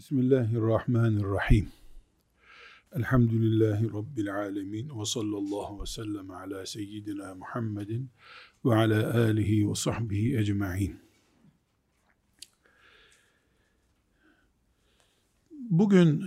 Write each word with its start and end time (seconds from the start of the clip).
Bismillahirrahmanirrahim. 0.00 1.68
Elhamdülillahi 2.96 3.92
Rabbil 3.92 4.34
alemin 4.34 5.00
ve 5.00 5.04
sallallahu 5.04 5.80
ve 5.80 5.86
sellem 5.86 6.30
ala 6.30 6.66
seyyidina 6.66 7.34
Muhammedin 7.34 8.10
ve 8.64 8.74
ala 8.74 9.14
alihi 9.24 9.70
ve 9.70 9.74
sahbihi 9.74 10.38
ecma'in. 10.38 11.00
Bugün 15.50 16.24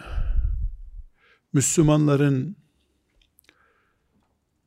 Müslümanların 1.53 2.55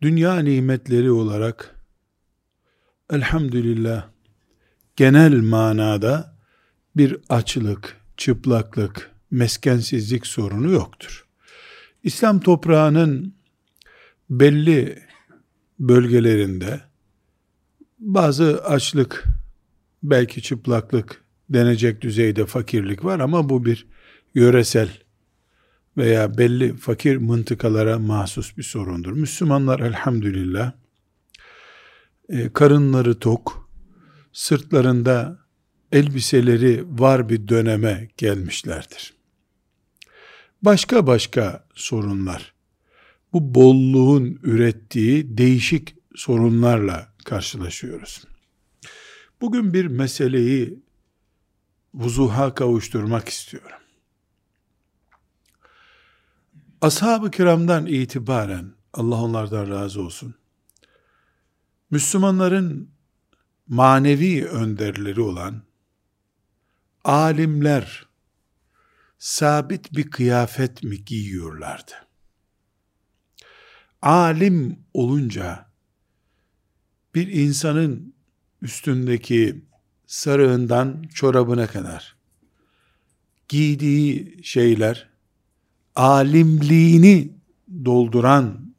dünya 0.02 0.38
nimetleri 0.38 1.11
olarak 1.11 1.80
elhamdülillah 3.11 4.09
genel 4.96 5.41
manada 5.41 6.36
bir 6.96 7.16
açlık, 7.29 7.96
çıplaklık, 8.17 9.11
meskensizlik 9.30 10.27
sorunu 10.27 10.73
yoktur. 10.73 11.27
İslam 12.03 12.40
toprağının 12.40 13.35
belli 14.31 15.03
bölgelerinde 15.79 16.81
bazı 17.99 18.64
açlık, 18.64 19.25
belki 20.03 20.43
çıplaklık 20.43 21.25
denecek 21.50 22.00
düzeyde 22.00 22.46
fakirlik 22.46 23.04
var 23.04 23.21
ama 23.21 23.49
bu 23.49 23.64
bir 23.64 23.87
yöresel 24.35 24.89
veya 25.96 26.39
belli 26.39 26.76
fakir 26.76 27.17
mıntıkalara 27.17 27.98
mahsus 27.98 28.57
bir 28.57 28.62
sorundur. 28.62 29.12
Müslümanlar 29.12 29.81
elhamdülillah 29.81 30.73
e, 32.28 32.53
karınları 32.53 33.19
tok, 33.19 33.70
sırtlarında 34.33 35.45
elbiseleri 35.97 36.84
var 36.89 37.28
bir 37.28 37.48
döneme 37.48 38.09
gelmişlerdir. 38.17 39.14
Başka 40.62 41.06
başka 41.06 41.67
sorunlar, 41.75 42.55
bu 43.33 43.55
bolluğun 43.55 44.41
ürettiği 44.43 45.39
değişik 45.39 45.97
sorunlarla 46.15 47.12
karşılaşıyoruz. 47.25 48.25
Bugün 49.41 49.75
bir 49.75 49.87
meseleyi 49.87 50.83
vuzuha 51.95 52.55
kavuşturmak 52.55 53.29
istiyorum. 53.29 53.79
Ashab-ı 56.81 57.31
kiramdan 57.31 57.87
itibaren, 57.87 58.73
Allah 58.92 59.23
onlardan 59.23 59.70
razı 59.70 60.03
olsun, 60.03 60.35
Müslümanların 61.91 62.91
manevi 63.69 64.47
önderleri 64.47 65.20
olan 65.20 65.66
alimler 67.07 68.07
sabit 69.19 69.93
bir 69.93 70.11
kıyafet 70.11 70.83
mi 70.83 71.05
giyiyorlardı? 71.05 71.93
Alim 74.03 74.79
olunca 74.95 75.67
bir 77.15 77.29
insanın 77.29 78.15
üstündeki 78.63 79.65
sarığından 80.07 81.03
çorabına 81.15 81.67
kadar 81.67 82.17
giydiği 83.48 84.41
şeyler 84.43 85.09
alimliğini 85.97 87.33
dolduran 87.85 88.75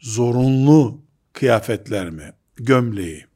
zorunlu 0.00 1.02
kıyafetler 1.32 2.10
mi? 2.10 2.32
Gömleği, 2.56 3.26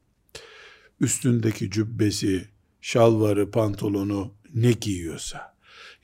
üstündeki 1.01 1.70
cübbesi, 1.70 2.53
şalvarı, 2.84 3.50
pantolonu 3.50 4.34
ne 4.54 4.72
giyiyorsa. 4.72 5.54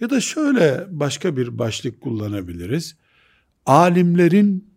Ya 0.01 0.11
da 0.11 0.21
şöyle 0.21 0.87
başka 0.91 1.37
bir 1.37 1.59
başlık 1.59 2.01
kullanabiliriz. 2.01 2.97
Alimlerin 3.67 4.75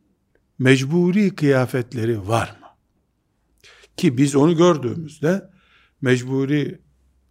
mecburi 0.59 1.35
kıyafetleri 1.35 2.27
var 2.27 2.57
mı? 2.61 2.67
Ki 3.97 4.17
biz 4.17 4.35
onu 4.35 4.57
gördüğümüzde 4.57 5.49
mecburi 6.01 6.79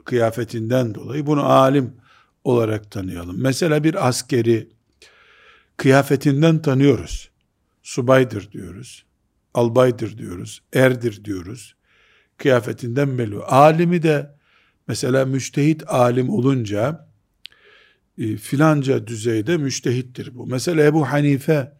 kıyafetinden 0.04 0.94
dolayı 0.94 1.26
bunu 1.26 1.44
alim 1.44 1.96
olarak 2.44 2.90
tanıyalım. 2.90 3.42
Mesela 3.42 3.84
bir 3.84 4.08
askeri 4.08 4.68
kıyafetinden 5.76 6.62
tanıyoruz. 6.62 7.30
Subaydır 7.82 8.52
diyoruz. 8.52 9.04
Albaydır 9.54 10.18
diyoruz. 10.18 10.62
Erdir 10.72 11.24
diyoruz. 11.24 11.76
Kıyafetinden 12.36 13.18
belli. 13.18 13.36
Alimi 13.36 14.02
de 14.02 14.41
Mesela 14.92 15.24
müştehit 15.24 15.82
alim 15.86 16.30
olunca 16.30 17.08
e, 18.18 18.36
filanca 18.36 19.06
düzeyde 19.06 19.56
müştehittir 19.56 20.34
bu. 20.34 20.46
Mesela 20.46 20.84
Ebu 20.84 21.08
Hanife 21.08 21.72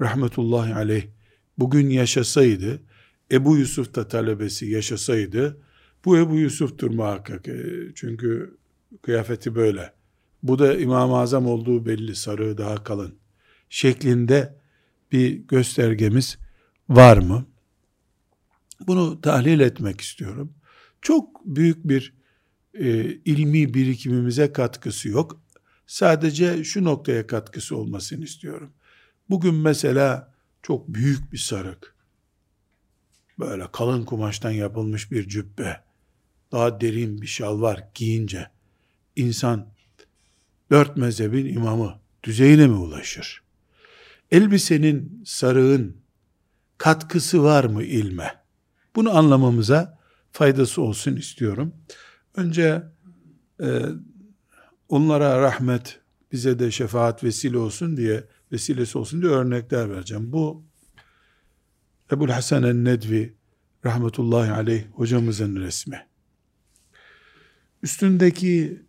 rahmetullahi 0.00 0.74
aleyh 0.74 1.06
bugün 1.58 1.90
yaşasaydı, 1.90 2.82
Ebu 3.32 3.56
Yusuf 3.56 3.94
da 3.94 4.08
talebesi 4.08 4.66
yaşasaydı, 4.66 5.60
bu 6.04 6.18
Ebu 6.18 6.36
Yusuf'tur 6.36 6.90
muhakkak. 6.90 7.48
E, 7.48 7.64
çünkü 7.94 8.56
kıyafeti 9.02 9.54
böyle. 9.54 9.92
Bu 10.42 10.58
da 10.58 10.76
İmam-ı 10.76 11.18
Azam 11.18 11.46
olduğu 11.46 11.86
belli, 11.86 12.16
sarığı 12.16 12.58
daha 12.58 12.84
kalın. 12.84 13.14
Şeklinde 13.70 14.58
bir 15.12 15.30
göstergemiz 15.30 16.38
var 16.88 17.16
mı? 17.16 17.46
Bunu 18.86 19.20
tahlil 19.20 19.60
etmek 19.60 20.00
istiyorum. 20.00 20.52
Çok 21.02 21.46
büyük 21.46 21.88
bir 21.88 22.23
e, 22.74 23.04
ilmi 23.24 23.74
birikimimize 23.74 24.52
katkısı 24.52 25.08
yok. 25.08 25.40
Sadece 25.86 26.64
şu 26.64 26.84
noktaya 26.84 27.26
katkısı 27.26 27.76
olmasını 27.76 28.24
istiyorum. 28.24 28.72
Bugün 29.30 29.54
mesela 29.54 30.34
çok 30.62 30.88
büyük 30.88 31.32
bir 31.32 31.38
sarık, 31.38 31.94
böyle 33.38 33.64
kalın 33.72 34.04
kumaştan 34.04 34.50
yapılmış 34.50 35.10
bir 35.10 35.28
cübbe, 35.28 35.80
daha 36.52 36.80
derin 36.80 37.22
bir 37.22 37.26
şalvar 37.26 37.88
giyince 37.94 38.50
insan 39.16 39.66
dört 40.70 40.96
mezhebin 40.96 41.46
imamı 41.46 42.00
düzeyine 42.22 42.66
mi 42.66 42.74
ulaşır? 42.74 43.42
Elbisenin, 44.30 45.22
sarığın 45.26 45.96
katkısı 46.78 47.42
var 47.42 47.64
mı 47.64 47.82
ilme? 47.82 48.34
Bunu 48.96 49.16
anlamamıza 49.16 49.98
faydası 50.32 50.82
olsun 50.82 51.16
istiyorum. 51.16 51.74
Önce 52.34 52.82
e, 53.60 53.80
onlara 54.88 55.42
rahmet, 55.42 56.00
bize 56.32 56.58
de 56.58 56.70
şefaat 56.70 57.24
vesile 57.24 57.58
olsun 57.58 57.96
diye, 57.96 58.24
vesilesi 58.52 58.98
olsun 58.98 59.22
diye 59.22 59.32
örnekler 59.32 59.90
vereceğim. 59.90 60.32
Bu 60.32 60.64
Ebul 62.12 62.28
Hasan 62.28 62.62
el-Nedvi 62.62 63.34
rahmetullahi 63.84 64.52
aleyh 64.52 64.84
hocamızın 64.92 65.56
resmi. 65.56 66.06
Üstündeki 67.82 68.82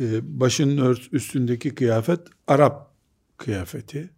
e, 0.00 0.40
başının 0.40 0.78
ört, 0.78 1.12
üstündeki 1.12 1.74
kıyafet 1.74 2.20
Arap 2.46 2.94
kıyafeti. 3.36 4.10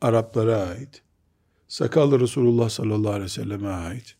Araplara 0.00 0.56
ait. 0.56 1.02
Sakallı 1.68 2.20
Resulullah 2.20 2.68
sallallahu 2.68 3.10
aleyhi 3.10 3.24
ve 3.24 3.28
selleme 3.28 3.68
ait. 3.68 4.16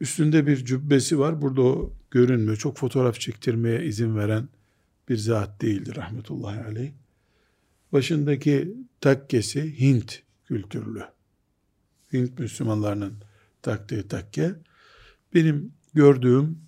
Üstünde 0.00 0.46
bir 0.46 0.64
cübbesi 0.64 1.18
var. 1.18 1.42
Burada 1.42 1.62
o 1.62 1.97
görünmüyor. 2.10 2.56
Çok 2.56 2.76
fotoğraf 2.76 3.20
çektirmeye 3.20 3.84
izin 3.84 4.16
veren 4.16 4.48
bir 5.08 5.16
zat 5.16 5.62
değildir 5.62 5.96
rahmetullahi 5.96 6.60
aleyh. 6.60 6.92
Başındaki 7.92 8.74
takkesi 9.00 9.80
Hint 9.80 10.22
kültürlü. 10.44 11.04
Hint 12.12 12.38
Müslümanlarının 12.38 13.14
taktığı 13.62 14.08
takke. 14.08 14.54
Benim 15.34 15.72
gördüğüm 15.94 16.58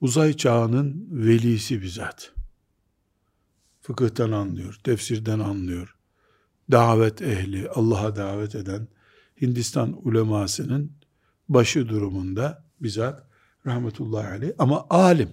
uzay 0.00 0.36
çağının 0.36 1.08
velisi 1.10 1.82
bir 1.82 1.88
zat. 1.88 2.32
Fıkıhtan 3.80 4.32
anlıyor, 4.32 4.80
tefsirden 4.84 5.38
anlıyor. 5.38 5.96
Davet 6.70 7.22
ehli, 7.22 7.68
Allah'a 7.68 8.16
davet 8.16 8.54
eden 8.54 8.88
Hindistan 9.42 10.06
ulemasının 10.06 10.92
başı 11.48 11.88
durumunda 11.88 12.64
bizzat 12.80 13.26
rahmetullahi 13.66 14.28
aleyh 14.28 14.52
ama 14.58 14.86
alim 14.90 15.28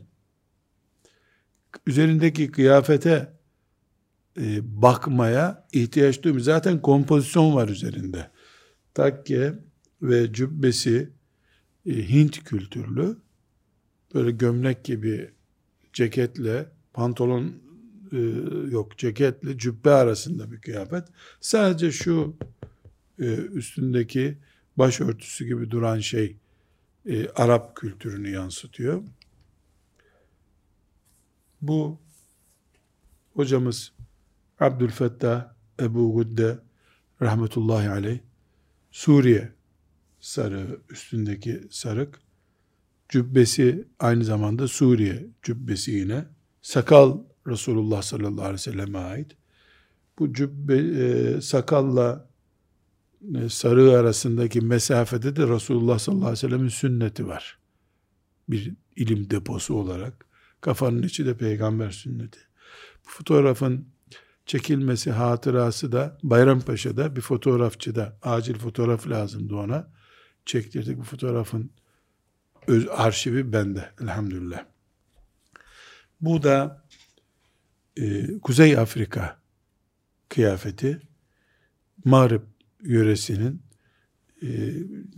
üzerindeki 1.87 2.51
kıyafete 2.51 3.33
e, 4.37 4.81
bakmaya 4.81 5.67
ihtiyaç 5.73 6.23
duymuyor. 6.23 6.45
Zaten 6.45 6.81
kompozisyon 6.81 7.55
var 7.55 7.69
üzerinde. 7.69 8.31
Takke 8.93 9.53
ve 10.01 10.33
cübbesi 10.33 11.09
e, 11.85 12.09
Hint 12.09 12.43
kültürlü. 12.43 13.17
Böyle 14.13 14.31
gömlek 14.31 14.83
gibi 14.83 15.31
ceketle 15.93 16.65
pantolon 16.93 17.53
e, 18.11 18.17
yok 18.71 18.97
ceketle 18.97 19.57
cübbe 19.57 19.91
arasında 19.91 20.51
bir 20.51 20.61
kıyafet. 20.61 21.03
Sadece 21.41 21.91
şu 21.91 22.37
e, 23.19 23.25
üstündeki 23.35 24.37
başörtüsü 24.77 25.45
gibi 25.45 25.71
duran 25.71 25.99
şey 25.99 26.37
e, 27.05 27.29
Arap 27.29 27.75
kültürünü 27.75 28.29
yansıtıyor. 28.29 29.03
Bu 31.61 31.99
hocamız 33.33 33.93
Abdülfettah 34.59 35.53
Ebu 35.79 36.13
Gudde 36.13 36.59
rahmetullahi 37.21 37.89
aleyh 37.89 38.19
Suriye 38.91 39.51
sarığı 40.19 40.81
üstündeki 40.89 41.61
sarık. 41.69 42.19
Cübbesi 43.09 43.87
aynı 43.99 44.23
zamanda 44.23 44.67
Suriye 44.67 45.27
cübbesi 45.43 45.91
yine. 45.91 46.25
Sakal 46.61 47.17
Resulullah 47.47 48.01
sallallahu 48.01 48.41
aleyhi 48.41 48.53
ve 48.53 48.57
selleme 48.57 48.99
ait. 48.99 49.37
Bu 50.19 50.33
cübbe 50.33 50.77
e, 50.77 51.41
sakalla 51.41 52.29
sarığı 53.49 53.97
arasındaki 53.97 54.61
mesafede 54.61 55.35
de 55.35 55.47
Resulullah 55.47 55.99
sallallahu 55.99 56.25
aleyhi 56.25 56.45
ve 56.45 56.49
sellemin 56.49 56.69
sünneti 56.69 57.27
var. 57.27 57.59
Bir 58.49 58.73
ilim 58.95 59.29
deposu 59.29 59.75
olarak. 59.75 60.25
Kafanın 60.61 61.03
içi 61.03 61.25
de 61.25 61.37
peygamber 61.37 61.91
sünneti. 61.91 62.39
Bu 63.05 63.09
fotoğrafın 63.09 63.87
çekilmesi 64.45 65.11
hatırası 65.11 65.91
da 65.91 66.17
Bayrampaşa'da 66.23 67.15
bir 67.15 67.21
fotoğrafçıda 67.21 68.17
acil 68.21 68.55
fotoğraf 68.55 69.07
lazımdı 69.07 69.55
ona. 69.55 69.93
Çektirdik 70.45 70.97
bu 70.97 71.03
fotoğrafın 71.03 71.71
öz 72.67 72.87
arşivi 72.89 73.53
bende 73.53 73.91
elhamdülillah. 74.01 74.65
Bu 76.21 76.43
da 76.43 76.85
e, 77.97 78.39
Kuzey 78.39 78.77
Afrika 78.77 79.39
kıyafeti 80.29 81.01
Mağrib 82.05 82.41
yöresinin 82.83 83.61
e, 84.41 84.47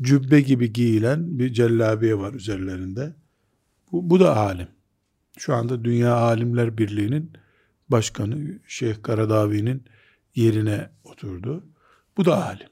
cübbe 0.02 0.42
gibi 0.42 0.74
giyilen 0.74 1.40
bir 1.40 1.54
cellabiye 1.54 2.18
var 2.18 2.34
üzerlerinde. 2.34 3.16
Bu, 3.92 4.10
bu 4.10 4.20
da 4.20 4.38
alim. 4.38 4.68
Şu 5.38 5.54
anda 5.54 5.86
Dünya 5.86 6.16
Alimler 6.16 6.78
Birliği'nin 6.78 7.32
başkanı 7.90 8.60
Şeyh 8.68 8.96
Karadavi'nin 9.04 9.84
yerine 10.36 10.90
oturdu. 11.04 11.68
Bu 12.18 12.26
da 12.26 12.46
alim. 12.46 12.68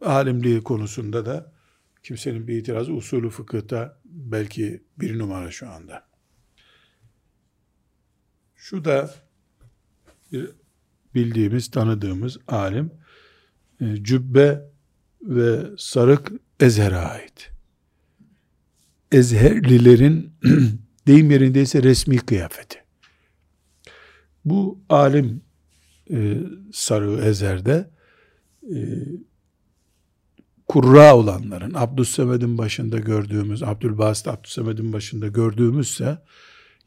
Alimliği 0.00 0.62
konusunda 0.62 1.26
da 1.26 1.52
kimsenin 2.02 2.48
bir 2.48 2.56
itirazı 2.56 2.92
usulü 2.92 3.30
fıkıhta 3.30 4.00
belki 4.04 4.82
bir 4.98 5.18
numara 5.18 5.50
şu 5.50 5.68
anda. 5.68 6.08
Şu 8.56 8.84
da 8.84 9.10
bir 10.32 10.50
bildiğimiz, 11.14 11.70
tanıdığımız 11.70 12.38
alim 12.48 12.90
cübbe 14.02 14.70
ve 15.22 15.60
sarık 15.78 16.32
Ezher'e 16.60 16.96
ait. 16.96 17.50
Ezherlilerin 19.12 20.32
deyim 21.06 21.30
yerindeyse 21.30 21.82
resmi 21.82 22.16
kıyafeti. 22.16 22.78
Bu 24.44 24.80
alim 24.88 25.42
e, 26.10 26.36
sarığı 26.72 27.24
Ezher'de 27.24 27.90
e, 28.62 28.78
kurra 30.68 31.16
olanların, 31.16 31.74
Abdüssemed'in 31.74 32.58
başında 32.58 32.98
gördüğümüz, 32.98 33.62
Abdülbasit 33.62 34.28
Abdüssemed'in 34.28 34.92
başında 34.92 35.28
gördüğümüzse, 35.28 36.18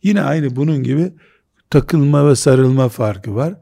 yine 0.03 0.21
aynı 0.21 0.55
bunun 0.55 0.83
gibi 0.83 1.13
takılma 1.69 2.29
ve 2.29 2.35
sarılma 2.35 2.89
farkı 2.89 3.35
var. 3.35 3.55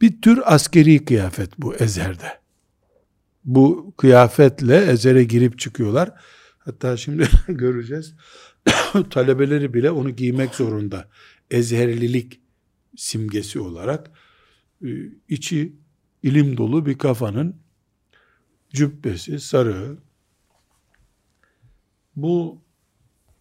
Bir 0.00 0.20
tür 0.22 0.40
askeri 0.44 1.04
kıyafet 1.04 1.58
bu 1.58 1.74
Ezher'de. 1.74 2.41
Bu 3.44 3.94
kıyafetle 3.96 4.76
Ezher'e 4.76 5.24
girip 5.24 5.58
çıkıyorlar. 5.58 6.10
Hatta 6.58 6.96
şimdi 6.96 7.28
göreceğiz. 7.48 8.14
Talebeleri 9.10 9.74
bile 9.74 9.90
onu 9.90 10.10
giymek 10.10 10.54
zorunda. 10.54 11.08
Ezherlilik 11.50 12.40
simgesi 12.96 13.60
olarak 13.60 14.10
e, 14.84 14.88
içi 15.28 15.76
ilim 16.22 16.56
dolu 16.56 16.86
bir 16.86 16.98
kafanın 16.98 17.56
cübbesi, 18.70 19.40
sarığı. 19.40 19.98
Bu 22.16 22.62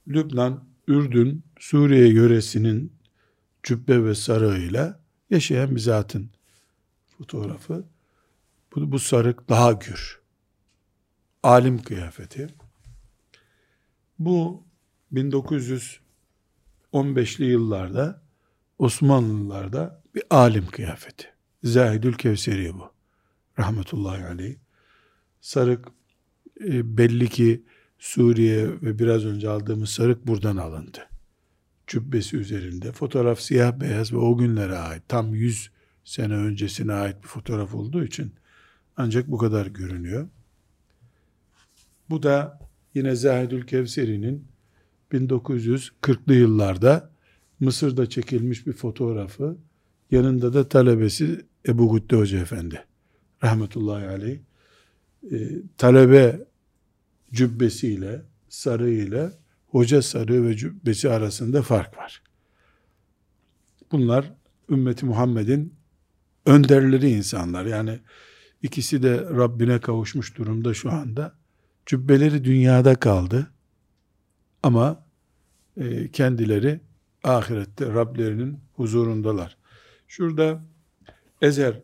Lübnan, 0.07 0.63
Ürdün, 0.88 1.44
Suriye 1.59 2.07
yöresinin 2.07 2.94
cübbe 3.63 4.06
ve 4.06 4.15
sarığıyla 4.15 5.00
yaşayan 5.30 5.75
bir 5.75 5.80
zatın 5.80 6.30
fotoğrafı. 7.18 7.86
Bu, 8.76 8.92
bu 8.92 9.00
sarık 9.00 9.50
daha 9.50 9.72
gür. 9.72 10.22
Alim 11.44 11.84
kıyafeti. 11.84 12.48
Bu 14.20 14.64
1915'li 15.14 17.46
yıllarda 17.46 18.22
Osmanlılarda 18.80 20.04
bir 20.16 20.24
alim 20.30 20.68
kıyafeti. 20.68 21.28
Zahidül 21.64 22.14
Kevseri 22.14 22.74
bu. 22.74 22.92
Rahmetullahi 23.60 24.26
aleyh. 24.26 24.56
Sarık 25.42 25.88
e, 26.60 26.98
belli 26.98 27.30
ki 27.30 27.64
Suriye 28.00 28.82
ve 28.82 29.00
biraz 29.00 29.26
önce 29.26 29.50
aldığımız 29.50 29.90
sarık 29.90 30.28
buradan 30.28 30.58
alındı. 30.58 31.10
Cübbesi 31.88 32.38
üzerinde. 32.38 32.92
Fotoğraf 32.92 33.40
siyah 33.40 33.80
beyaz 33.80 34.14
ve 34.14 34.18
o 34.18 34.38
günlere 34.38 34.78
ait. 34.78 35.04
Tam 35.08 35.34
100 35.34 35.72
sene 36.04 36.34
öncesine 36.34 36.94
ait 36.94 37.24
bir 37.24 37.28
fotoğraf 37.28 37.76
olduğu 37.76 38.04
için 38.04 38.34
ancak 38.98 39.28
bu 39.28 39.38
kadar 39.38 39.66
görünüyor. 39.66 40.28
Bu 42.10 42.24
da 42.24 42.60
yine 42.94 43.16
Zahidül 43.16 43.68
Kevseri'nin 43.68 44.48
1940'lı 45.12 46.34
yıllarda 46.34 47.12
Mısır'da 47.60 48.10
çekilmiş 48.10 48.68
bir 48.68 48.74
fotoğrafı. 48.74 49.58
Yanında 50.12 50.54
da 50.54 50.70
talebesi 50.70 51.46
Ebu 51.68 51.94
Gütte 51.94 52.16
Hoca 52.16 52.40
Efendi. 52.40 52.86
Rahmetullahi 53.44 54.08
aleyh. 54.08 54.40
E, 55.32 55.38
talebe 55.78 56.40
cübbesiyle, 57.34 58.22
sarığıyla 58.50 59.34
hoca 59.68 60.02
sarığı 60.02 60.48
ve 60.48 60.58
cübbesi 60.58 61.10
arasında 61.10 61.62
fark 61.62 61.98
var. 61.98 62.22
Bunlar 63.92 64.34
ümmeti 64.70 65.06
Muhammed'in 65.06 65.74
önderleri 66.46 67.10
insanlar. 67.10 67.66
Yani 67.66 68.00
ikisi 68.63 69.04
de 69.04 69.19
Rabbine 69.19 69.80
kavuşmuş 69.80 70.38
durumda 70.38 70.74
şu 70.74 70.92
anda. 70.92 71.36
Cübbeleri 71.86 72.44
dünyada 72.44 72.96
kaldı. 72.96 73.52
Ama 74.63 75.06
e, 75.78 76.12
kendileri 76.12 76.81
ahirette 77.24 77.86
Rablerinin 77.86 78.60
huzurundalar. 78.74 79.58
Şurada 80.08 80.63
Ezer 81.42 81.80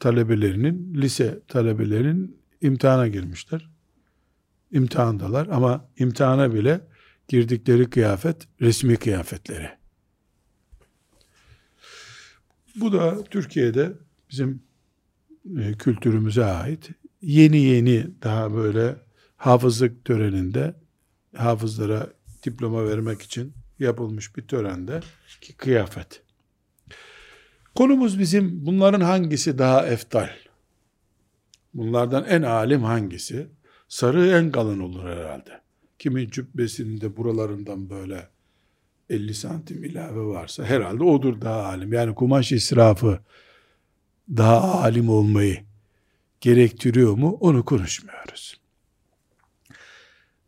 talebelerinin, 0.00 0.94
lise 0.94 1.40
talebelerinin 1.48 2.36
imtihana 2.60 3.08
girmişler. 3.08 3.70
İmtihandalar 4.72 5.46
ama 5.46 5.88
imtihana 5.98 6.54
bile 6.54 6.80
girdikleri 7.28 7.90
kıyafet 7.90 8.48
resmi 8.60 8.96
kıyafetleri. 8.96 9.70
Bu 12.76 12.92
da 12.92 13.24
Türkiye'de 13.24 13.92
bizim 14.30 14.62
e, 15.60 15.72
kültürümüze 15.72 16.44
ait 16.44 16.90
yeni 17.22 17.58
yeni 17.58 18.06
daha 18.22 18.54
böyle 18.54 18.96
hafızlık 19.36 20.04
töreninde 20.04 20.74
hafızlara 21.36 22.06
diploma 22.44 22.88
vermek 22.88 23.22
için 23.22 23.52
yapılmış 23.78 24.36
bir 24.36 24.42
törende 24.42 25.00
ki 25.40 25.56
kıyafet. 25.56 26.22
Konumuz 27.74 28.18
bizim 28.18 28.66
bunların 28.66 29.00
hangisi 29.00 29.58
daha 29.58 29.86
eftal? 29.86 30.30
Bunlardan 31.74 32.24
en 32.24 32.42
alim 32.42 32.82
hangisi? 32.82 33.46
Sarı 33.88 34.26
en 34.28 34.50
kalın 34.50 34.80
olur 34.80 35.04
herhalde. 35.04 35.60
Kimin 35.98 36.30
cübbesinde 36.30 37.16
buralarından 37.16 37.90
böyle 37.90 38.28
50 39.10 39.34
santim 39.34 39.84
ilave 39.84 40.20
varsa 40.20 40.64
herhalde 40.64 41.04
odur 41.04 41.40
daha 41.40 41.64
alim. 41.64 41.92
Yani 41.92 42.14
kumaş 42.14 42.52
israfı 42.52 43.20
daha 44.36 44.80
alim 44.80 45.08
olmayı 45.08 45.64
gerektiriyor 46.40 47.14
mu 47.14 47.38
onu 47.40 47.64
konuşmuyoruz. 47.64 48.60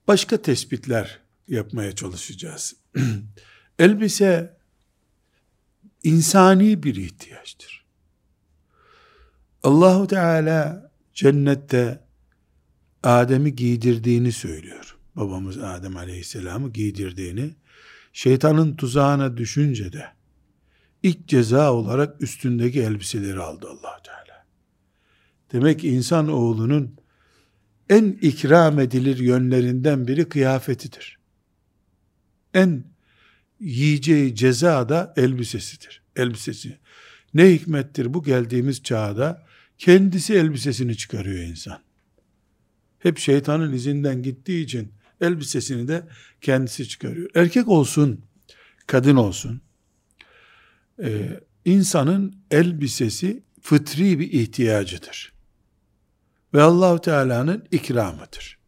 Başka 0.09 0.43
tespitler 0.43 1.21
yapmaya 1.49 1.95
çalışacağız. 1.95 2.77
Elbise 3.79 4.57
insani 6.03 6.83
bir 6.83 6.95
ihtiyaçtır. 6.95 7.85
Allahu 9.63 10.07
Teala 10.07 10.91
cennette 11.15 12.05
Adem'i 13.03 13.57
giydirdiğini 13.57 14.33
söylüyor. 14.33 14.97
Babamız 15.17 15.59
Adem 15.59 15.97
Aleyhisselam'ı 15.97 16.73
giydirdiğini 16.73 17.55
şeytanın 18.13 18.77
tuzağına 18.77 19.37
düşünce 19.37 19.93
de 19.93 20.20
ilk 21.03 21.29
ceza 21.29 21.73
olarak 21.73 22.23
üstündeki 22.23 22.83
elbiseleri 22.83 23.41
aldı 23.41 23.69
allah 23.69 24.03
Teala. 24.05 24.47
Demek 25.53 25.81
ki 25.81 25.89
insan 25.89 26.29
oğlunun 26.29 26.97
en 27.89 28.19
ikram 28.23 28.81
edilir 28.81 29.19
yönlerinden 29.19 30.09
biri 30.09 30.29
kıyafetidir. 30.29 31.19
En 32.55 32.85
yiyeceği 33.61 34.35
ceza 34.35 34.89
da 34.89 35.15
elbisesidir. 35.17 36.03
Elbisesi. 36.17 36.79
Ne 37.35 37.53
hikmettir 37.53 38.15
bu 38.15 38.23
geldiğimiz 38.23 38.83
çağda 38.83 39.47
kendisi 39.79 40.35
elbisesini 40.35 40.97
çıkarıyor 40.97 41.45
insan. 41.45 41.79
Hep 42.99 43.19
şeytanın 43.19 43.73
izinden 43.73 44.23
gittiği 44.23 44.65
için 44.65 44.93
elbisesini 45.21 45.89
de 45.89 46.03
kendisi 46.41 46.89
çıkarıyor. 46.89 47.31
Erkek 47.35 47.69
olsun, 47.69 48.25
kadın 48.87 49.17
olsun. 49.17 49.61
Ee, 51.03 51.41
insanın 51.65 52.37
elbisesi 52.51 53.43
fıtri 53.61 54.19
bir 54.19 54.33
ihtiyacıdır. 54.33 55.33
Ve 56.55 56.63
Allahu 56.63 57.01
Teala'nın 57.01 57.65
ikramıdır. 57.71 58.59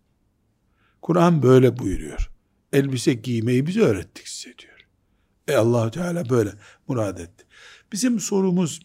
Kur'an 1.03 1.43
böyle 1.43 1.79
buyuruyor. 1.79 2.31
Elbise 2.73 3.15
giymeyi 3.15 3.67
bize 3.67 3.81
öğrettik 3.81 4.29
size 4.29 4.59
diyor. 4.59 4.87
E 5.49 5.57
Allahu 5.57 5.91
Teala 5.91 6.29
böyle 6.29 6.51
murad 6.89 7.19
etti. 7.19 7.45
Bizim 7.93 8.21
sorumuz 8.21 8.81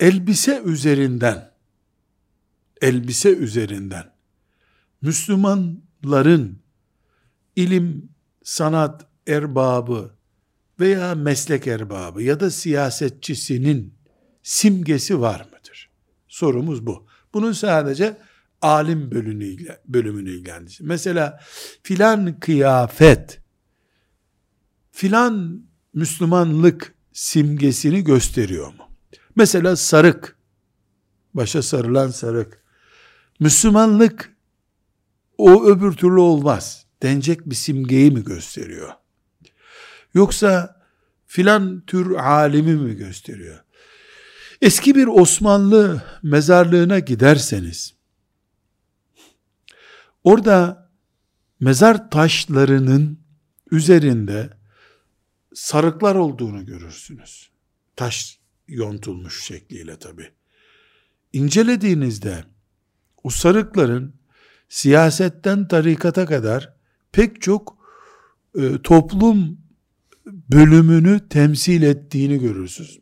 elbise 0.00 0.62
üzerinden 0.64 1.52
elbise 2.80 3.36
üzerinden 3.36 4.12
Müslümanların 5.02 6.58
ilim, 7.56 8.08
sanat 8.44 9.06
erbabı 9.26 10.14
veya 10.80 11.14
meslek 11.14 11.66
erbabı 11.66 12.22
ya 12.22 12.40
da 12.40 12.50
siyasetçisinin 12.50 13.94
simgesi 14.42 15.20
var 15.20 15.40
mıdır? 15.40 15.90
Sorumuz 16.28 16.86
bu. 16.86 17.06
Bunun 17.34 17.52
sadece 17.52 18.16
alim 18.62 19.10
bölümünü, 19.10 19.66
bölümünü 19.88 20.30
ilgilendirir. 20.30 20.78
Mesela 20.80 21.40
filan 21.82 22.40
kıyafet, 22.40 23.40
filan 24.90 25.64
Müslümanlık 25.94 26.94
simgesini 27.12 28.04
gösteriyor 28.04 28.66
mu? 28.66 28.88
Mesela 29.36 29.76
sarık, 29.76 30.36
başa 31.34 31.62
sarılan 31.62 32.08
sarık. 32.08 32.62
Müslümanlık 33.40 34.36
o 35.38 35.64
öbür 35.64 35.92
türlü 35.92 36.20
olmaz. 36.20 36.86
Denecek 37.02 37.46
bir 37.46 37.54
simgeyi 37.54 38.10
mi 38.10 38.24
gösteriyor? 38.24 38.92
Yoksa 40.14 40.82
filan 41.26 41.80
tür 41.86 42.10
alimi 42.10 42.74
mi 42.74 42.96
gösteriyor? 42.96 43.64
Eski 44.60 44.94
bir 44.94 45.06
Osmanlı 45.06 46.02
mezarlığına 46.22 46.98
giderseniz, 46.98 47.94
orada 50.24 50.90
mezar 51.60 52.10
taşlarının 52.10 53.18
üzerinde 53.70 54.50
sarıklar 55.54 56.14
olduğunu 56.14 56.66
görürsünüz. 56.66 57.50
Taş 57.96 58.38
yontulmuş 58.68 59.44
şekliyle 59.44 59.98
tabi. 59.98 60.30
İncelediğinizde 61.32 62.44
o 63.24 63.30
sarıkların 63.30 64.14
siyasetten 64.68 65.68
tarikata 65.68 66.26
kadar 66.26 66.74
pek 67.12 67.42
çok 67.42 67.76
e, 68.58 68.82
toplum 68.82 69.61
bölümünü 70.26 71.28
temsil 71.28 71.82
ettiğini 71.82 72.38
görürsünüz. 72.38 72.98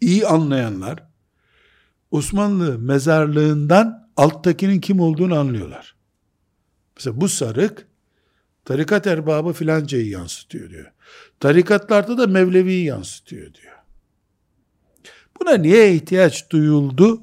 İyi 0.00 0.26
anlayanlar 0.26 1.04
Osmanlı 2.10 2.78
mezarlığından 2.78 4.08
alttakinin 4.16 4.80
kim 4.80 5.00
olduğunu 5.00 5.38
anlıyorlar. 5.38 5.96
Mesela 6.96 7.20
bu 7.20 7.28
sarık 7.28 7.86
tarikat 8.64 9.06
erbabı 9.06 9.52
filancayı 9.52 10.08
yansıtıyor 10.08 10.70
diyor. 10.70 10.92
Tarikatlarda 11.40 12.18
da 12.18 12.26
Mevlevi'yi 12.26 12.84
yansıtıyor 12.84 13.54
diyor. 13.54 13.72
Buna 15.40 15.54
niye 15.54 15.94
ihtiyaç 15.94 16.50
duyuldu? 16.50 17.22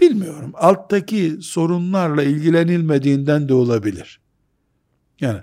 Bilmiyorum. 0.00 0.52
Alttaki 0.54 1.38
sorunlarla 1.42 2.22
ilgilenilmediğinden 2.22 3.48
de 3.48 3.54
olabilir. 3.54 4.20
Yani 5.20 5.40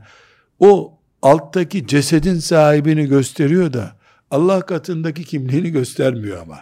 o 0.60 0.97
alttaki 1.22 1.88
cesedin 1.88 2.40
sahibini 2.40 3.06
gösteriyor 3.06 3.74
da 3.74 3.98
Allah 4.32 4.62
katındaki 4.62 5.24
kimliğini 5.24 5.70
göstermiyor 5.72 6.42
ama. 6.42 6.60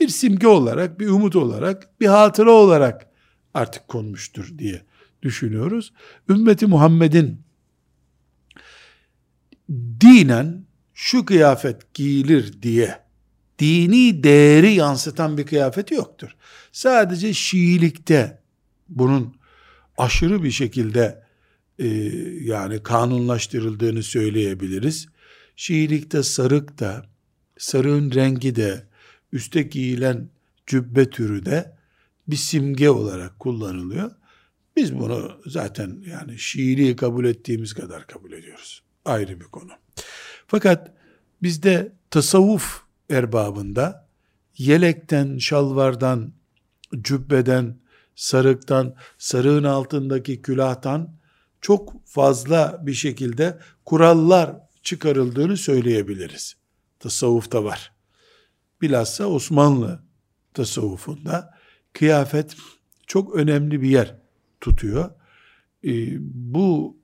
Bir 0.00 0.08
simge 0.08 0.46
olarak, 0.46 1.00
bir 1.00 1.08
umut 1.08 1.36
olarak, 1.36 2.00
bir 2.00 2.06
hatıra 2.06 2.50
olarak 2.52 3.06
artık 3.54 3.88
konmuştur 3.88 4.58
diye 4.58 4.82
düşünüyoruz. 5.22 5.92
Ümmeti 6.28 6.66
Muhammed'in 6.66 7.40
dinen 10.00 10.64
şu 10.94 11.24
kıyafet 11.24 11.94
giyilir 11.94 12.62
diye 12.62 13.00
dini 13.58 14.22
değeri 14.22 14.72
yansıtan 14.72 15.38
bir 15.38 15.46
kıyafeti 15.46 15.94
yoktur. 15.94 16.36
Sadece 16.72 17.34
Şiilikte 17.34 18.42
bunun 18.88 19.36
aşırı 19.98 20.42
bir 20.42 20.50
şekilde 20.50 21.24
e, 21.78 21.86
yani 22.40 22.82
kanunlaştırıldığını 22.82 24.02
söyleyebiliriz. 24.02 25.08
Şiilikte 25.56 26.22
sarık 26.22 26.80
da, 26.80 27.06
sarığın 27.58 28.12
rengi 28.12 28.56
de, 28.56 28.86
üstte 29.32 29.62
giyilen 29.62 30.28
cübbe 30.66 31.10
türü 31.10 31.46
de 31.46 31.76
bir 32.28 32.36
simge 32.36 32.90
olarak 32.90 33.38
kullanılıyor. 33.38 34.10
Biz 34.76 34.98
bunu 34.98 35.40
zaten 35.46 36.04
yani 36.06 36.38
Şiiliği 36.38 36.96
kabul 36.96 37.24
ettiğimiz 37.24 37.74
kadar 37.74 38.06
kabul 38.06 38.32
ediyoruz. 38.32 38.82
Ayrı 39.04 39.40
bir 39.40 39.44
konu. 39.44 39.70
Fakat 40.46 40.92
bizde 41.42 41.92
tasavvuf 42.10 42.82
erbabında 43.10 44.08
yelekten, 44.58 45.38
şalvardan, 45.38 46.32
cübbeden, 47.00 47.76
sarıktan, 48.14 48.94
sarığın 49.18 49.64
altındaki 49.64 50.42
külahtan 50.42 51.16
çok 51.64 52.06
fazla 52.06 52.82
bir 52.82 52.94
şekilde 52.94 53.58
kurallar 53.84 54.56
çıkarıldığını 54.82 55.56
söyleyebiliriz. 55.56 56.54
Tasavvufta 57.00 57.64
var. 57.64 57.92
Bilhassa 58.82 59.26
Osmanlı 59.26 60.02
tasavvufunda 60.54 61.54
kıyafet 61.92 62.56
çok 63.06 63.34
önemli 63.34 63.82
bir 63.82 63.88
yer 63.88 64.16
tutuyor. 64.60 65.10
Ee, 65.84 66.16
bu 66.34 66.96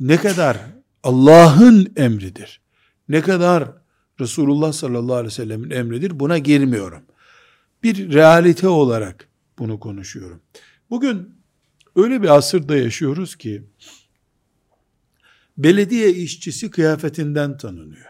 ne 0.00 0.16
kadar 0.16 0.58
Allah'ın 1.02 1.92
emridir, 1.96 2.60
ne 3.08 3.20
kadar 3.20 3.72
Resulullah 4.20 4.72
sallallahu 4.72 5.16
aleyhi 5.16 5.32
ve 5.32 5.36
sellemin 5.36 5.70
emridir. 5.70 6.20
Buna 6.20 6.38
girmiyorum. 6.38 7.02
Bir 7.82 8.12
realite 8.12 8.68
olarak 8.68 9.28
bunu 9.58 9.80
konuşuyorum. 9.80 10.40
Bugün 10.90 11.41
öyle 11.96 12.22
bir 12.22 12.36
asırda 12.36 12.76
yaşıyoruz 12.76 13.36
ki 13.36 13.64
belediye 15.58 16.10
işçisi 16.10 16.70
kıyafetinden 16.70 17.56
tanınıyor. 17.56 18.06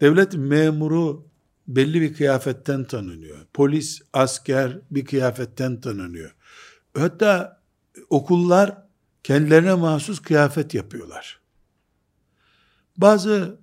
Devlet 0.00 0.34
memuru 0.34 1.28
belli 1.68 2.00
bir 2.00 2.14
kıyafetten 2.14 2.84
tanınıyor. 2.84 3.38
Polis, 3.54 4.02
asker 4.12 4.78
bir 4.90 5.04
kıyafetten 5.04 5.80
tanınıyor. 5.80 6.34
Hatta 6.96 7.62
okullar 8.10 8.82
kendilerine 9.24 9.74
mahsus 9.74 10.22
kıyafet 10.22 10.74
yapıyorlar. 10.74 11.40
Bazı 12.96 13.58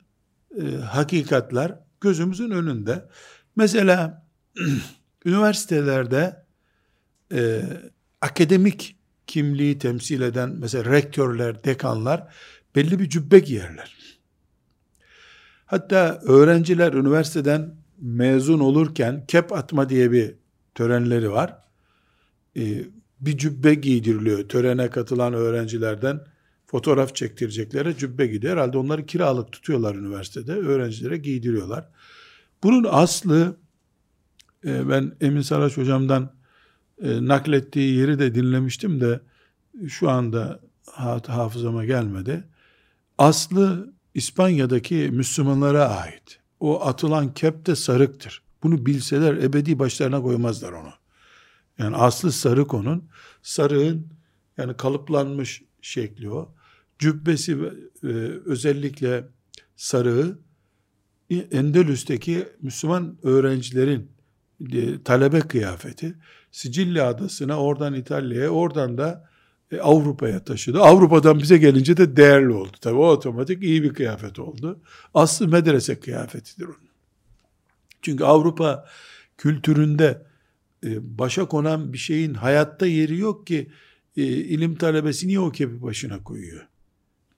e, 0.61 0.75
hakikatler 0.75 1.79
gözümüzün 2.01 2.51
önünde. 2.51 3.09
Mesela 3.55 4.25
üniversitelerde 5.25 6.45
e, 7.33 7.63
akademik 8.21 8.95
kimliği 9.27 9.79
temsil 9.79 10.21
eden 10.21 10.55
mesela 10.59 10.91
rektörler, 10.91 11.63
dekanlar 11.63 12.33
belli 12.75 12.99
bir 12.99 13.09
cübbe 13.09 13.39
giyerler. 13.39 14.19
Hatta 15.65 16.19
öğrenciler 16.23 16.93
üniversiteden 16.93 17.75
mezun 18.01 18.59
olurken 18.59 19.25
kep 19.27 19.53
atma 19.53 19.89
diye 19.89 20.11
bir 20.11 20.35
törenleri 20.75 21.31
var. 21.31 21.57
Ee, 22.57 22.83
bir 23.19 23.37
cübbe 23.37 23.73
giydiriliyor. 23.73 24.49
Törene 24.49 24.89
katılan 24.89 25.33
öğrencilerden 25.33 26.19
fotoğraf 26.65 27.15
çektireceklere 27.15 27.97
cübbe 27.97 28.27
gidiyor. 28.27 28.53
Herhalde 28.53 28.77
onları 28.77 29.05
kiralık 29.05 29.51
tutuyorlar 29.51 29.95
üniversitede. 29.95 30.53
Öğrencilere 30.53 31.17
giydiriyorlar. 31.17 31.89
Bunun 32.63 32.87
aslı 32.89 33.57
e, 34.65 34.89
ben 34.89 35.15
Emin 35.21 35.41
Saraç 35.41 35.77
hocamdan 35.77 36.38
e, 37.03 37.27
naklettiği 37.27 37.97
yeri 37.97 38.19
de 38.19 38.35
dinlemiştim 38.35 39.01
de 39.01 39.19
şu 39.87 40.09
anda 40.09 40.59
hafızama 41.27 41.85
gelmedi. 41.85 42.43
Aslı 43.17 43.93
İspanya'daki 44.13 44.95
Müslümanlara 44.95 45.89
ait. 45.89 46.39
O 46.59 46.85
atılan 46.85 47.33
kep 47.33 47.65
de 47.65 47.75
sarıktır. 47.75 48.41
Bunu 48.63 48.85
bilseler 48.85 49.37
ebedi 49.37 49.79
başlarına 49.79 50.21
koymazlar 50.21 50.71
onu. 50.71 50.93
Yani 51.77 51.95
aslı 51.95 52.31
sarık 52.31 52.73
onun. 52.73 53.09
Sarığın 53.41 54.07
yani 54.57 54.77
kalıplanmış 54.77 55.63
şekli 55.81 56.31
o 56.31 56.55
cübbesi 56.99 57.57
e, 58.03 58.07
özellikle 58.45 59.27
sarığı 59.75 60.39
Endülüs'teki 61.51 62.47
Müslüman 62.61 63.17
öğrencilerin 63.23 64.11
e, 64.71 65.03
talebe 65.03 65.39
kıyafeti 65.39 66.15
Sicilya 66.51 67.07
adasına 67.07 67.59
oradan 67.59 67.93
İtalya'ya 67.93 68.49
oradan 68.49 68.97
da 68.97 69.29
e, 69.71 69.79
Avrupa'ya 69.79 70.43
taşıdı. 70.43 70.81
Avrupa'dan 70.81 71.39
bize 71.39 71.57
gelince 71.57 71.97
de 71.97 72.15
değerli 72.15 72.53
oldu. 72.53 72.77
Tabii 72.81 72.97
o 72.97 73.07
otomatik 73.07 73.63
iyi 73.63 73.83
bir 73.83 73.93
kıyafet 73.93 74.39
oldu. 74.39 74.79
Aslı 75.13 75.47
medrese 75.47 75.99
kıyafetidir 75.99 76.65
onun. 76.65 76.89
Çünkü 78.01 78.23
Avrupa 78.23 78.85
kültüründe 79.37 80.25
e, 80.85 81.17
başa 81.19 81.45
konan 81.45 81.93
bir 81.93 81.97
şeyin 81.97 82.33
hayatta 82.33 82.85
yeri 82.85 83.17
yok 83.17 83.47
ki 83.47 83.71
e, 84.17 84.23
ilim 84.23 84.75
talebesi 84.75 85.27
niye 85.27 85.39
o 85.39 85.51
kepi 85.51 85.81
başına 85.81 86.23
koyuyor? 86.23 86.67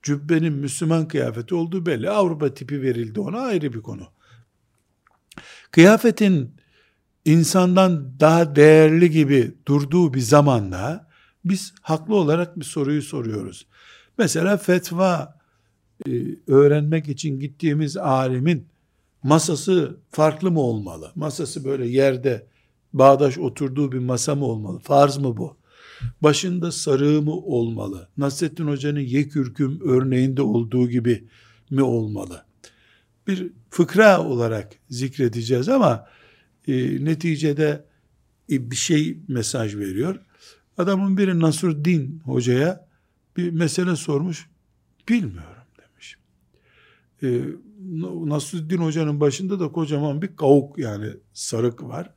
Cübbenin 0.02 0.52
Müslüman 0.52 1.08
kıyafeti 1.08 1.54
olduğu 1.54 1.86
belli. 1.86 2.10
Avrupa 2.10 2.54
tipi 2.54 2.82
verildi 2.82 3.20
ona 3.20 3.40
ayrı 3.40 3.72
bir 3.72 3.82
konu. 3.82 4.08
Kıyafetin 5.70 6.54
insandan 7.24 8.20
daha 8.20 8.56
değerli 8.56 9.10
gibi 9.10 9.54
durduğu 9.66 10.14
bir 10.14 10.20
zamanda 10.20 11.08
biz 11.44 11.74
haklı 11.82 12.14
olarak 12.14 12.60
bir 12.60 12.64
soruyu 12.64 13.02
soruyoruz. 13.02 13.66
Mesela 14.18 14.56
fetva 14.56 15.38
e, 16.06 16.10
öğrenmek 16.46 17.08
için 17.08 17.40
gittiğimiz 17.40 17.96
alimin 17.96 18.66
masası 19.22 19.96
farklı 20.10 20.50
mı 20.50 20.60
olmalı? 20.60 21.12
Masası 21.14 21.64
böyle 21.64 21.86
yerde 21.86 22.46
bağdaş 22.92 23.38
oturduğu 23.38 23.92
bir 23.92 23.98
masa 23.98 24.34
mı 24.34 24.44
olmalı? 24.44 24.78
Farz 24.78 25.16
mı 25.16 25.36
bu? 25.36 25.56
Başında 26.22 26.72
sarığı 26.72 27.22
mı 27.22 27.32
olmalı? 27.32 28.08
Nasrettin 28.16 28.66
Hoca'nın 28.66 29.00
yekürküm 29.00 29.80
örneğinde 29.84 30.42
olduğu 30.42 30.88
gibi 30.88 31.24
mi 31.70 31.82
olmalı? 31.82 32.44
Bir 33.26 33.50
fıkra 33.70 34.24
olarak 34.24 34.72
zikredeceğiz 34.90 35.68
ama 35.68 36.06
e, 36.68 37.04
neticede 37.04 37.84
e, 38.50 38.70
bir 38.70 38.76
şey 38.76 39.18
mesaj 39.28 39.76
veriyor. 39.76 40.20
Adamın 40.78 41.16
biri 41.16 41.40
Nasruddin 41.40 42.20
Hoca'ya 42.24 42.88
bir 43.36 43.50
mesele 43.50 43.96
sormuş. 43.96 44.48
Bilmiyorum 45.08 45.62
demiş. 45.78 46.16
E, 47.22 47.28
Nasruddin 48.28 48.78
Hoca'nın 48.78 49.20
başında 49.20 49.60
da 49.60 49.72
kocaman 49.72 50.22
bir 50.22 50.36
kavuk 50.36 50.78
yani 50.78 51.10
sarık 51.32 51.82
var. 51.82 52.14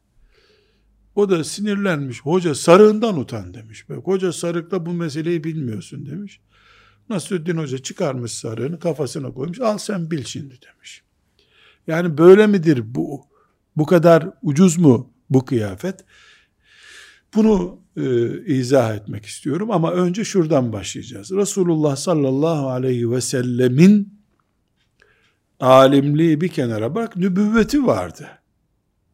O 1.16 1.30
da 1.30 1.44
sinirlenmiş. 1.44 2.22
Hoca 2.22 2.56
sarığından 2.56 3.20
utan 3.20 3.54
demiş. 3.54 3.86
Koca 4.06 4.34
sarıkla 4.34 4.86
bu 4.86 4.94
meseleyi 4.94 5.44
bilmiyorsun 5.44 6.06
demiş. 6.06 6.40
Nasruddin 7.10 7.58
Hoca 7.58 7.78
çıkarmış 7.78 8.32
sarığını 8.32 8.80
kafasına 8.80 9.32
koymuş. 9.32 9.60
Al 9.60 9.78
sen 9.78 10.12
bil 10.12 10.24
şimdi 10.24 10.60
demiş. 10.62 11.04
Yani 11.88 12.18
böyle 12.18 12.48
midir 12.48 12.96
bu? 12.96 13.22
Bu 13.78 13.86
kadar 13.86 14.30
ucuz 14.42 14.78
mu 14.78 15.14
bu 15.30 15.46
kıyafet? 15.46 16.06
Bunu 17.36 17.80
e, 17.98 18.38
izah 18.46 18.96
etmek 18.96 19.26
istiyorum 19.26 19.72
ama 19.72 19.92
önce 19.92 20.24
şuradan 20.24 20.74
başlayacağız. 20.74 21.32
Resulullah 21.32 21.96
sallallahu 21.96 22.70
aleyhi 22.70 23.12
ve 23.12 23.22
sellemin 23.22 24.20
alimliği 25.60 26.42
bir 26.42 26.48
kenara 26.48 26.96
bak 26.96 27.16
nübüvveti 27.16 27.86
vardı. 27.88 28.28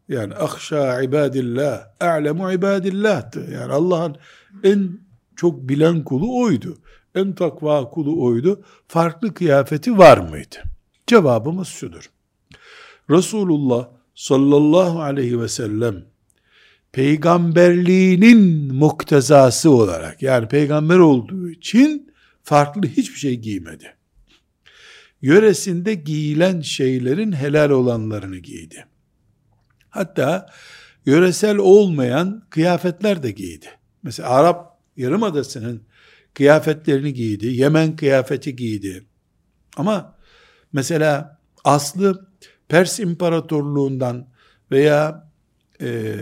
Yani 0.10 0.36
ahşa 0.36 1.01
ibadillah, 1.01 1.88
a'lemu 2.00 2.51
ibadillah'tı. 2.51 3.39
Yani 3.39 3.74
Allah'ın 3.74 4.15
en 4.63 5.00
çok 5.36 5.70
bilen 5.70 6.03
kulu 6.03 6.41
oydu. 6.41 6.77
En 7.15 7.34
takva 7.34 7.89
kulu 7.89 8.24
oydu. 8.24 8.63
Farklı 8.88 9.34
kıyafeti 9.34 9.98
var 9.98 10.18
mıydı? 10.18 10.56
Cevabımız 11.08 11.68
şudur. 11.68 12.12
Resulullah 13.10 13.88
sallallahu 14.22 15.01
aleyhi 15.01 15.42
ve 15.42 15.48
sellem 15.48 16.06
peygamberliğinin 16.92 18.74
muktezası 18.74 19.72
olarak 19.72 20.22
yani 20.22 20.48
peygamber 20.48 20.98
olduğu 20.98 21.50
için 21.50 22.14
farklı 22.44 22.81
hiçbir 22.88 23.18
şey 23.18 23.36
giymedi. 23.36 23.96
Yöresinde 25.22 25.94
giyilen 25.94 26.62
şeylerin 26.62 27.31
helal 27.31 27.70
olanlarını 27.70 28.38
giydi. 28.38 28.86
Hatta 29.90 30.50
yöresel 31.05 31.57
olmayan 31.57 32.44
kıyafetler 32.50 33.24
de 33.24 33.31
giydi. 33.31 33.68
Mesela 34.03 34.29
Arap 34.29 34.79
Yarımadası'nın 34.98 35.81
kıyafetlerini 36.34 37.14
giydi. 37.14 37.48
Yemen 37.48 37.96
kıyafeti 37.96 38.55
giydi. 38.55 39.05
Ama 39.77 40.18
mesela 40.74 41.40
aslı 41.64 42.30
Pers 42.72 43.00
İmparatorluğundan 43.00 44.27
veya 44.72 45.29
e, 45.81 46.16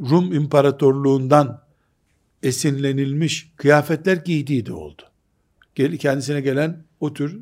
Rum 0.00 0.32
İmparatorluğundan 0.32 1.62
esinlenilmiş 2.42 3.52
kıyafetler 3.56 4.16
giydiği 4.16 4.66
de 4.66 4.72
oldu. 4.72 5.02
Kendisine 5.74 6.40
gelen 6.40 6.84
o 7.00 7.14
tür 7.14 7.40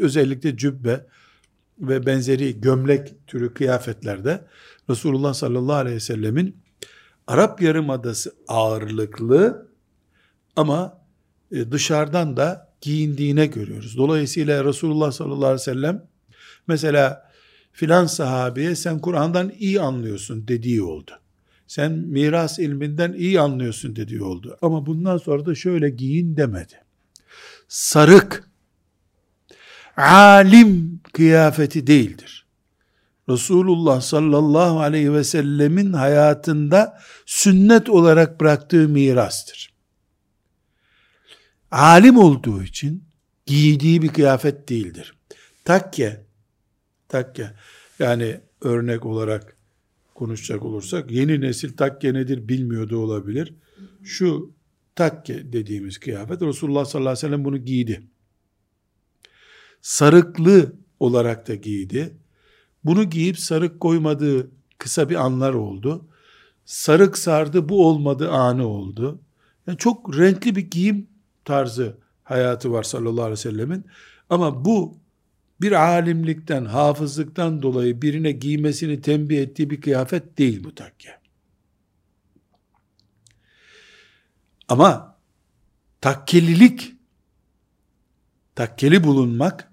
özellikle 0.00 0.56
cübbe 0.56 1.06
ve 1.78 2.06
benzeri 2.06 2.60
gömlek 2.60 3.26
türü 3.26 3.54
kıyafetlerde 3.54 4.44
Resulullah 4.90 5.34
sallallahu 5.34 5.76
aleyhi 5.76 5.96
ve 5.96 6.00
sellemin 6.00 6.56
Arap 7.26 7.62
Yarımadası 7.62 8.34
ağırlıklı 8.48 9.68
ama 10.56 11.02
e, 11.52 11.72
dışarıdan 11.72 12.36
da 12.36 12.72
giyindiğine 12.80 13.46
görüyoruz. 13.46 13.96
Dolayısıyla 13.96 14.64
Resulullah 14.64 15.12
sallallahu 15.12 15.46
aleyhi 15.46 15.60
ve 15.60 15.64
sellem 15.64 16.15
mesela 16.66 17.30
filan 17.72 18.06
sahabeye 18.06 18.76
sen 18.76 18.98
Kur'an'dan 18.98 19.52
iyi 19.58 19.80
anlıyorsun 19.80 20.48
dediği 20.48 20.82
oldu. 20.82 21.12
Sen 21.66 21.92
miras 21.92 22.58
ilminden 22.58 23.12
iyi 23.12 23.40
anlıyorsun 23.40 23.96
dediği 23.96 24.22
oldu. 24.22 24.58
Ama 24.62 24.86
bundan 24.86 25.18
sonra 25.18 25.46
da 25.46 25.54
şöyle 25.54 25.90
giyin 25.90 26.36
demedi. 26.36 26.74
Sarık, 27.68 28.50
alim 29.96 31.00
kıyafeti 31.12 31.86
değildir. 31.86 32.46
Resulullah 33.28 34.00
sallallahu 34.00 34.80
aleyhi 34.80 35.12
ve 35.12 35.24
sellemin 35.24 35.92
hayatında 35.92 37.00
sünnet 37.26 37.88
olarak 37.88 38.40
bıraktığı 38.40 38.88
mirastır. 38.88 39.74
Alim 41.70 42.18
olduğu 42.18 42.62
için 42.62 43.04
giydiği 43.46 44.02
bir 44.02 44.08
kıyafet 44.08 44.68
değildir. 44.68 45.14
Takke, 45.64 46.25
takke 47.08 47.50
yani 47.98 48.40
örnek 48.60 49.06
olarak 49.06 49.56
konuşacak 50.14 50.62
olursak 50.62 51.10
yeni 51.10 51.40
nesil 51.40 51.76
takke 51.76 52.14
nedir 52.14 52.48
bilmiyordu 52.48 52.98
olabilir. 52.98 53.54
Şu 54.02 54.52
takke 54.94 55.52
dediğimiz 55.52 55.98
kıyafet 55.98 56.42
Resulullah 56.42 56.84
sallallahu 56.84 57.10
aleyhi 57.10 57.26
ve 57.26 57.28
sellem 57.28 57.44
bunu 57.44 57.58
giydi. 57.58 58.02
Sarıklı 59.80 60.72
olarak 61.00 61.48
da 61.48 61.54
giydi. 61.54 62.16
Bunu 62.84 63.04
giyip 63.04 63.38
sarık 63.38 63.80
koymadığı 63.80 64.50
kısa 64.78 65.10
bir 65.10 65.14
anlar 65.14 65.54
oldu. 65.54 66.08
Sarık 66.64 67.18
sardı 67.18 67.68
bu 67.68 67.86
olmadı 67.88 68.30
anı 68.30 68.66
oldu. 68.66 69.20
Yani 69.66 69.78
çok 69.78 70.18
renkli 70.18 70.56
bir 70.56 70.70
giyim 70.70 71.06
tarzı 71.44 71.96
hayatı 72.24 72.72
var 72.72 72.82
sallallahu 72.82 73.24
aleyhi 73.24 73.32
ve 73.32 73.36
sellemin. 73.50 73.84
Ama 74.30 74.64
bu 74.64 74.98
bir 75.60 75.72
alimlikten, 75.72 76.64
hafızlıktan 76.64 77.62
dolayı 77.62 78.02
birine 78.02 78.32
giymesini 78.32 79.00
tembih 79.00 79.38
ettiği 79.38 79.70
bir 79.70 79.80
kıyafet 79.80 80.38
değil 80.38 80.64
bu 80.64 80.74
takke. 80.74 81.18
Ama 84.68 85.18
takkelilik, 86.00 86.94
takkeli 88.54 89.04
bulunmak 89.04 89.72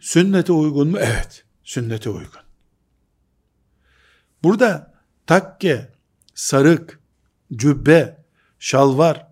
sünnete 0.00 0.52
uygun 0.52 0.88
mu? 0.88 0.98
Evet, 1.00 1.44
sünnete 1.64 2.10
uygun. 2.10 2.40
Burada 4.42 4.94
takke, 5.26 5.92
sarık, 6.34 7.00
cübbe, 7.52 8.24
şalvar, 8.58 9.26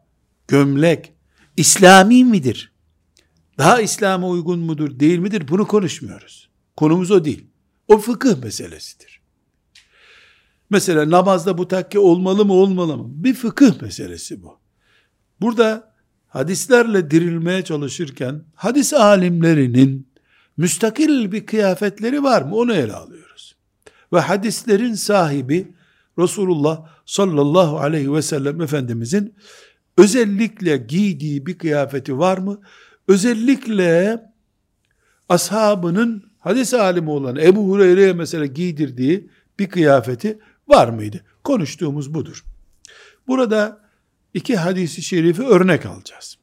gömlek 0.49 1.13
İslami 1.57 2.25
midir? 2.25 2.73
Daha 3.59 3.81
İslam'a 3.81 4.29
uygun 4.29 4.59
mudur, 4.59 5.01
değil 5.01 5.19
midir? 5.19 5.49
Bunu 5.49 5.67
konuşmuyoruz. 5.67 6.49
Konumuz 6.77 7.11
o 7.11 7.25
değil. 7.25 7.47
O 7.89 7.99
fıkıh 7.99 8.43
meselesidir. 8.43 9.21
Mesela 10.71 11.11
namazda 11.11 11.59
bu 11.59 11.69
takke 11.69 11.99
olmalı 11.99 12.45
mı 12.45 12.53
olmalı 12.53 12.97
mı? 12.97 13.05
Bir 13.09 13.35
fıkıh 13.35 13.83
meselesi 13.83 14.43
bu. 14.43 14.59
Burada 15.41 15.95
hadislerle 16.29 17.11
dirilmeye 17.11 17.65
çalışırken 17.65 18.43
hadis 18.55 18.95
alimlerinin 18.95 20.09
müstakil 20.57 21.33
bir 21.33 21.47
kıyafetleri 21.47 22.23
var 22.23 22.43
mı? 22.43 22.57
Onu 22.57 22.75
ele 22.75 22.93
alıyoruz. 22.93 23.55
Ve 24.13 24.21
hadislerin 24.21 24.95
sahibi 24.95 25.73
Resulullah 26.19 26.87
sallallahu 27.07 27.79
aleyhi 27.79 28.13
ve 28.13 28.23
sellem 28.23 28.61
Efendimizin 28.61 29.35
özellikle 29.97 30.77
giydiği 30.77 31.47
bir 31.47 31.59
kıyafeti 31.59 32.19
var 32.19 32.39
mı? 32.39 32.61
Özellikle 33.09 34.21
ashabının 35.29 36.33
hadis 36.39 36.75
alimi 36.75 37.11
olan 37.11 37.37
Ebu 37.37 37.69
Hureyre'ye 37.69 38.13
mesela 38.13 38.47
giydirdiği 38.47 39.31
bir 39.59 39.69
kıyafeti 39.69 40.39
var 40.69 40.89
mıydı? 40.89 41.25
Konuştuğumuz 41.45 42.15
budur. 42.15 42.45
Burada 43.27 43.81
iki 44.35 44.57
hadisi 44.57 45.03
şerifi 45.03 45.43
örnek 45.43 45.87
alacağız. 45.87 46.39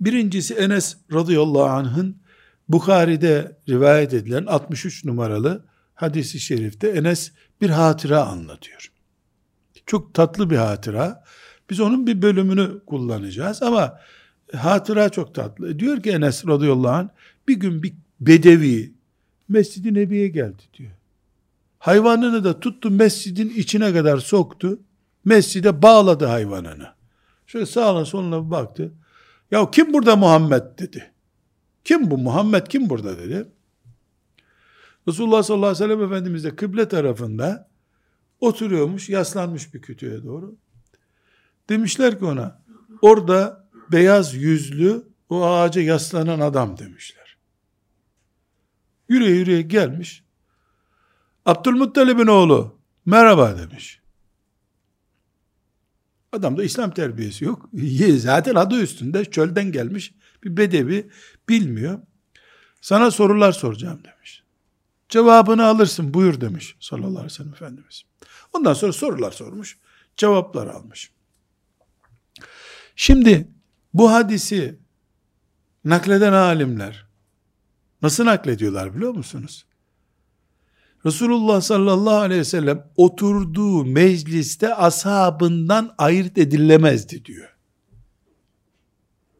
Birincisi 0.00 0.54
Enes 0.54 0.96
radıyallahu 1.12 1.64
anh'ın 1.64 2.16
Bukhari'de 2.68 3.58
rivayet 3.68 4.14
edilen 4.14 4.46
63 4.46 5.04
numaralı 5.04 5.64
hadisi 5.94 6.40
şerifte 6.40 6.88
Enes 6.88 7.32
bir 7.60 7.70
hatıra 7.70 8.24
anlatıyor. 8.24 8.92
Çok 9.86 10.14
tatlı 10.14 10.50
bir 10.50 10.56
hatıra. 10.56 11.24
Biz 11.70 11.80
onun 11.80 12.06
bir 12.06 12.22
bölümünü 12.22 12.84
kullanacağız 12.86 13.62
ama 13.62 13.98
hatıra 14.54 15.08
çok 15.08 15.34
tatlı. 15.34 15.78
Diyor 15.78 16.02
ki 16.02 16.10
Enes 16.10 16.46
radıyallahu 16.46 16.92
anh 16.92 17.08
bir 17.48 17.54
gün 17.54 17.82
bir 17.82 17.94
bedevi 18.20 18.94
Mescid-i 19.48 19.94
Nebi'ye 19.94 20.28
geldi 20.28 20.62
diyor. 20.78 20.90
Hayvanını 21.78 22.44
da 22.44 22.60
tuttu 22.60 22.90
mescidin 22.90 23.48
içine 23.48 23.92
kadar 23.92 24.18
soktu. 24.18 24.80
Mescide 25.24 25.82
bağladı 25.82 26.24
hayvanını. 26.26 26.88
Şöyle 27.46 27.66
sağına 27.66 28.04
soluna 28.04 28.50
baktı. 28.50 28.92
Ya 29.50 29.70
kim 29.70 29.92
burada 29.92 30.16
Muhammed 30.16 30.78
dedi. 30.78 31.12
Kim 31.84 32.10
bu 32.10 32.18
Muhammed 32.18 32.66
kim 32.66 32.90
burada 32.90 33.18
dedi. 33.18 33.48
Resulullah 35.08 35.42
sallallahu 35.42 35.66
aleyhi 35.66 35.84
ve 35.84 35.94
sellem 35.94 36.04
Efendimiz 36.04 36.44
de 36.44 36.56
kıble 36.56 36.88
tarafında 36.88 37.68
oturuyormuş, 38.40 39.08
yaslanmış 39.08 39.74
bir 39.74 39.82
kütüğe 39.82 40.24
doğru. 40.24 40.56
Demişler 41.68 42.18
ki 42.18 42.24
ona, 42.24 42.62
orada 43.02 43.63
beyaz 43.92 44.34
yüzlü 44.34 45.08
o 45.28 45.44
ağaca 45.44 45.82
yaslanan 45.82 46.40
adam 46.40 46.78
demişler. 46.78 47.36
Yürüye 49.08 49.30
yürüye 49.30 49.62
gelmiş. 49.62 50.24
Abdülmuttalib'in 51.46 52.26
oğlu 52.26 52.78
merhaba 53.06 53.58
demiş. 53.58 54.00
Adamda 56.32 56.64
İslam 56.64 56.90
terbiyesi 56.90 57.44
yok. 57.44 57.68
Zaten 58.16 58.54
adı 58.54 58.80
üstünde 58.80 59.24
çölden 59.24 59.72
gelmiş 59.72 60.14
bir 60.44 60.56
bedevi 60.56 61.10
bilmiyor. 61.48 62.00
Sana 62.80 63.10
sorular 63.10 63.52
soracağım 63.52 64.00
demiş. 64.04 64.42
Cevabını 65.08 65.66
alırsın 65.66 66.14
buyur 66.14 66.40
demiş 66.40 66.76
sallallahu 66.80 67.08
aleyhi 67.08 67.24
ve 67.24 67.30
sellem 67.30 67.52
Efendimiz. 67.52 68.02
Ondan 68.52 68.74
sonra 68.74 68.92
sorular 68.92 69.32
sormuş. 69.32 69.78
Cevaplar 70.16 70.66
almış. 70.66 71.10
Şimdi 72.96 73.48
bu 73.94 74.12
hadisi 74.12 74.78
nakleden 75.84 76.32
alimler 76.32 77.06
nasıl 78.02 78.24
naklediyorlar 78.24 78.96
biliyor 78.96 79.14
musunuz? 79.14 79.66
Resulullah 81.06 81.60
sallallahu 81.60 82.16
aleyhi 82.16 82.40
ve 82.40 82.44
sellem 82.44 82.90
oturduğu 82.96 83.84
mecliste 83.84 84.74
ashabından 84.74 85.94
ayırt 85.98 86.38
edilemezdi 86.38 87.24
diyor. 87.24 87.56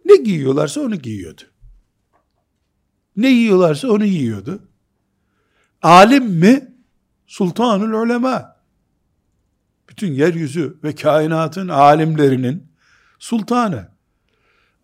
Ne 0.04 0.16
giyiyorlarsa 0.16 0.80
onu 0.80 0.96
giyiyordu. 0.96 1.42
Ne 3.16 3.28
yiyorlarsa 3.28 3.88
onu 3.88 4.04
yiyordu. 4.04 4.68
Alim 5.82 6.24
mi? 6.24 6.74
Sultanul 7.26 8.02
ulema. 8.02 8.56
Bütün 9.88 10.12
yeryüzü 10.12 10.78
ve 10.84 10.94
kainatın 10.94 11.68
alimlerinin 11.68 12.72
sultanı. 13.18 13.93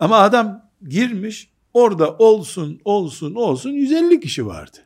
Ama 0.00 0.18
adam 0.18 0.70
girmiş, 0.88 1.50
orada 1.74 2.16
olsun, 2.16 2.80
olsun, 2.84 3.34
olsun 3.34 3.70
150 3.70 4.20
kişi 4.20 4.46
vardı. 4.46 4.78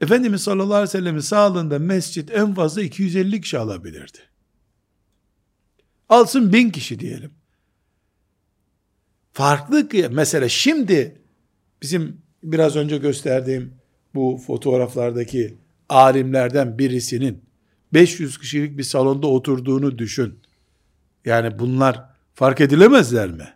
Efendimiz 0.00 0.42
sallallahu 0.42 0.74
aleyhi 0.74 0.88
ve 0.88 0.98
sellem'in 0.98 1.20
sağlığında 1.20 1.78
mescit 1.78 2.30
en 2.30 2.54
fazla 2.54 2.82
250 2.82 3.40
kişi 3.40 3.58
alabilirdi. 3.58 4.18
Alsın 6.08 6.52
bin 6.52 6.70
kişi 6.70 7.00
diyelim. 7.00 7.30
Farklı 9.32 9.88
mesela 10.10 10.48
şimdi 10.48 11.20
bizim 11.82 12.20
biraz 12.42 12.76
önce 12.76 12.98
gösterdiğim 12.98 13.74
bu 14.14 14.40
fotoğraflardaki 14.46 15.58
alimlerden 15.88 16.78
birisinin 16.78 17.44
500 17.92 18.38
kişilik 18.38 18.78
bir 18.78 18.82
salonda 18.82 19.26
oturduğunu 19.26 19.98
düşün. 19.98 20.38
Yani 21.24 21.58
bunlar 21.58 22.04
fark 22.34 22.60
edilemezler 22.60 23.30
mi? 23.30 23.55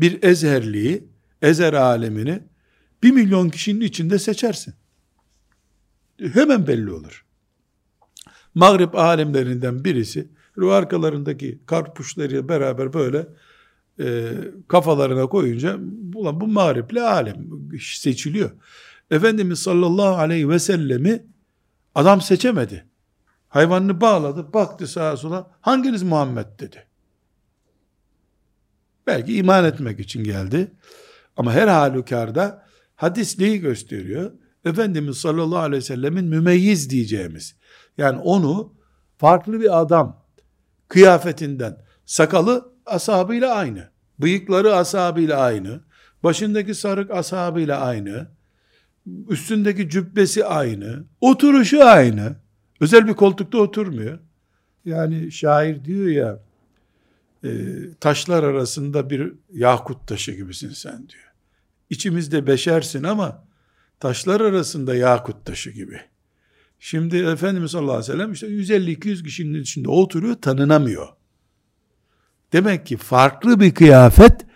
Bir 0.00 0.22
ezherliği, 0.22 1.08
ezer 1.42 1.72
alemini 1.72 2.42
bir 3.02 3.10
milyon 3.10 3.48
kişinin 3.48 3.80
içinde 3.80 4.18
seçersin. 4.18 4.74
Hemen 6.32 6.66
belli 6.66 6.92
olur. 6.92 7.24
Mağrip 8.54 8.94
alimlerinden 8.94 9.84
birisi, 9.84 10.28
arkalarındaki 10.70 11.58
karpuşlarıyla 11.66 12.48
beraber 12.48 12.92
böyle 12.92 13.26
e, 14.00 14.32
kafalarına 14.68 15.26
koyunca 15.26 15.78
ulan 16.14 16.40
bu 16.40 16.46
mağripli 16.46 17.02
alim 17.02 17.70
seçiliyor. 17.80 18.50
Efendimiz 19.10 19.58
sallallahu 19.58 20.14
aleyhi 20.14 20.48
ve 20.48 20.58
sellemi 20.58 21.26
adam 21.94 22.20
seçemedi. 22.20 22.86
Hayvanını 23.48 24.00
bağladı, 24.00 24.52
baktı 24.52 24.86
sağa 24.86 25.16
sola. 25.16 25.50
Hanginiz 25.60 26.02
Muhammed 26.02 26.46
dedi. 26.60 26.86
Belki 29.06 29.36
iman 29.36 29.64
etmek 29.64 30.00
için 30.00 30.24
geldi. 30.24 30.70
Ama 31.36 31.52
her 31.52 31.68
halükarda 31.68 32.66
hadisliği 32.96 33.60
gösteriyor. 33.60 34.32
Efendimiz 34.64 35.16
sallallahu 35.16 35.58
aleyhi 35.58 35.82
ve 35.82 35.86
sellemin 35.86 36.24
mümeyyiz 36.24 36.90
diyeceğimiz. 36.90 37.54
Yani 37.98 38.18
onu 38.18 38.74
farklı 39.18 39.60
bir 39.60 39.80
adam 39.80 40.24
kıyafetinden, 40.88 41.76
sakalı 42.06 42.72
ashabıyla 42.86 43.54
aynı. 43.54 43.88
Bıyıkları 44.18 44.76
ashabıyla 44.76 45.40
aynı. 45.40 45.80
Başındaki 46.22 46.74
sarık 46.74 47.10
ashabıyla 47.10 47.80
aynı. 47.80 48.26
Üstündeki 49.28 49.90
cübbesi 49.90 50.44
aynı. 50.44 51.04
Oturuşu 51.20 51.84
aynı. 51.84 52.36
Özel 52.80 53.08
bir 53.08 53.14
koltukta 53.14 53.58
oturmuyor. 53.58 54.18
Yani 54.84 55.32
şair 55.32 55.84
diyor 55.84 56.06
ya 56.06 56.45
e, 57.46 57.94
taşlar 58.00 58.42
arasında 58.42 59.10
bir 59.10 59.32
yakut 59.52 60.08
taşı 60.08 60.32
gibisin 60.32 60.70
sen 60.70 61.08
diyor. 61.08 61.32
İçimizde 61.90 62.46
beşersin 62.46 63.02
ama 63.02 63.44
taşlar 64.00 64.40
arasında 64.40 64.94
yakut 64.94 65.44
taşı 65.44 65.70
gibi. 65.70 66.00
Şimdi 66.78 67.16
Efendimiz 67.16 67.70
sallallahu 67.70 67.96
aleyhi 67.96 68.12
ve 68.12 68.12
sellem 68.12 68.32
işte 68.32 68.46
150-200 68.46 69.24
kişinin 69.24 69.62
içinde 69.62 69.88
oturuyor 69.88 70.34
tanınamıyor. 70.34 71.08
Demek 72.52 72.86
ki 72.86 72.96
farklı 72.96 73.60
bir 73.60 73.74
kıyafet 73.74 74.46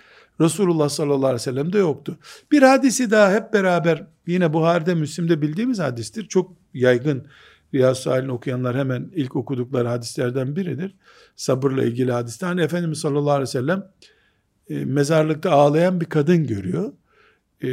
Resulullah 0.40 0.88
sallallahu 0.88 1.26
aleyhi 1.26 1.34
ve 1.34 1.38
sellem'de 1.38 1.78
yoktu. 1.78 2.18
Bir 2.52 2.62
hadisi 2.62 3.10
daha 3.10 3.32
hep 3.32 3.52
beraber 3.52 4.06
yine 4.26 4.52
Buhari'de 4.52 4.94
Müslim'de 4.94 5.42
bildiğimiz 5.42 5.78
hadistir. 5.78 6.28
Çok 6.28 6.56
yaygın 6.74 7.26
Riyaz 7.74 7.98
Salih'in 7.98 8.28
okuyanlar 8.28 8.76
hemen 8.76 9.10
ilk 9.14 9.36
okudukları 9.36 9.88
hadislerden 9.88 10.56
biridir. 10.56 10.94
Sabırla 11.36 11.84
ilgili 11.84 12.12
hadiste. 12.12 12.46
Hani 12.46 12.60
Efendimiz 12.60 12.98
sallallahu 12.98 13.30
aleyhi 13.30 13.48
ve 13.48 13.52
sellem 13.52 13.90
e, 14.70 14.84
mezarlıkta 14.84 15.50
ağlayan 15.50 16.00
bir 16.00 16.06
kadın 16.06 16.46
görüyor. 16.46 16.92
E, 17.64 17.68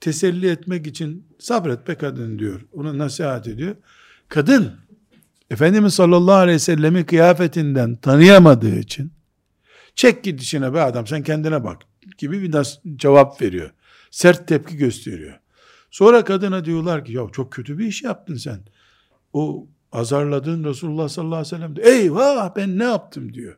teselli 0.00 0.50
etmek 0.50 0.86
için 0.86 1.26
sabret 1.38 1.88
be 1.88 1.94
kadın 1.94 2.38
diyor. 2.38 2.60
Ona 2.72 2.98
nasihat 2.98 3.48
ediyor. 3.48 3.76
Kadın 4.28 4.72
Efendimiz 5.50 5.94
sallallahu 5.94 6.34
aleyhi 6.34 6.54
ve 6.54 6.58
sellemi 6.58 7.06
kıyafetinden 7.06 7.96
tanıyamadığı 7.96 8.78
için 8.78 9.12
çek 9.94 10.24
git 10.24 10.42
işine 10.42 10.74
be 10.74 10.80
adam 10.80 11.06
sen 11.06 11.22
kendine 11.22 11.64
bak 11.64 11.82
gibi 12.18 12.42
bir 12.42 12.78
cevap 12.96 13.42
veriyor. 13.42 13.70
Sert 14.10 14.48
tepki 14.48 14.76
gösteriyor. 14.76 15.38
Sonra 15.90 16.24
kadına 16.24 16.64
diyorlar 16.64 17.04
ki 17.04 17.12
ya 17.12 17.22
çok 17.32 17.52
kötü 17.52 17.78
bir 17.78 17.86
iş 17.86 18.02
yaptın 18.02 18.36
sen. 18.36 18.60
O 19.32 19.66
azarladığın 19.92 20.64
Resulullah 20.64 21.08
sallallahu 21.08 21.36
aleyhi 21.36 21.54
ve 21.54 21.56
sellem 21.56 21.76
de, 21.76 21.82
eyvah 21.82 22.56
ben 22.56 22.78
ne 22.78 22.84
yaptım 22.84 23.34
diyor. 23.34 23.56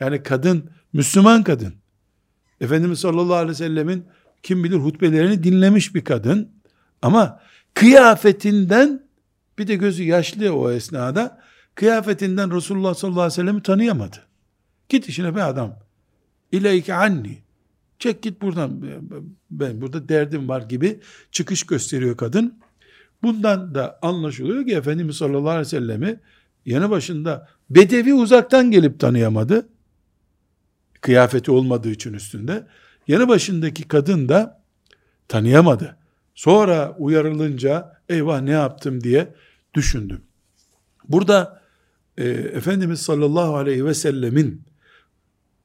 Yani 0.00 0.22
kadın 0.22 0.70
Müslüman 0.92 1.42
kadın. 1.42 1.74
Efendimiz 2.60 2.98
sallallahu 2.98 3.34
aleyhi 3.34 3.50
ve 3.50 3.54
sellemin 3.54 4.04
kim 4.42 4.64
bilir 4.64 4.76
hutbelerini 4.76 5.44
dinlemiş 5.44 5.94
bir 5.94 6.04
kadın 6.04 6.48
ama 7.02 7.40
kıyafetinden 7.74 9.08
bir 9.58 9.66
de 9.66 9.74
gözü 9.74 10.02
yaşlı 10.02 10.54
o 10.54 10.70
esnada 10.70 11.40
kıyafetinden 11.74 12.56
Resulullah 12.56 12.94
sallallahu 12.94 13.20
aleyhi 13.20 13.32
ve 13.32 13.42
sellem'i 13.42 13.62
tanıyamadı. 13.62 14.16
Git 14.88 15.08
işine 15.08 15.36
be 15.36 15.42
adam. 15.42 15.78
İleyke 16.52 16.94
anni. 16.94 17.38
Çek 17.98 18.22
git 18.22 18.42
buradan. 18.42 18.82
Ben 19.50 19.80
burada 19.80 20.08
derdim 20.08 20.48
var 20.48 20.62
gibi 20.62 21.00
çıkış 21.32 21.62
gösteriyor 21.62 22.16
kadın. 22.16 22.58
Bundan 23.22 23.74
da 23.74 23.98
anlaşılıyor 24.02 24.66
ki 24.66 24.74
Efendimiz 24.74 25.16
sallallahu 25.16 25.50
aleyhi 25.50 25.66
ve 25.66 25.70
sellemi 25.70 26.20
yanı 26.66 26.90
başında 26.90 27.48
bedevi 27.70 28.14
uzaktan 28.14 28.70
gelip 28.70 29.00
tanıyamadı. 29.00 29.68
Kıyafeti 31.00 31.50
olmadığı 31.50 31.90
için 31.90 32.12
üstünde. 32.12 32.66
Yanı 33.08 33.28
başındaki 33.28 33.88
kadın 33.88 34.28
da 34.28 34.62
tanıyamadı. 35.28 35.96
Sonra 36.34 36.96
uyarılınca 36.98 38.02
eyvah 38.08 38.40
ne 38.40 38.50
yaptım 38.50 39.04
diye 39.04 39.34
düşündüm. 39.74 40.20
Burada 41.08 41.62
e, 42.18 42.28
Efendimiz 42.28 43.00
sallallahu 43.00 43.56
aleyhi 43.56 43.84
ve 43.84 43.94
sellemin 43.94 44.62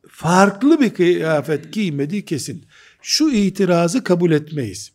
farklı 0.07 0.81
bir 0.81 0.93
kıyafet 0.93 1.73
giymediği 1.73 2.25
kesin. 2.25 2.65
Şu 3.01 3.29
itirazı 3.29 4.03
kabul 4.03 4.31
etmeyiz. 4.31 4.91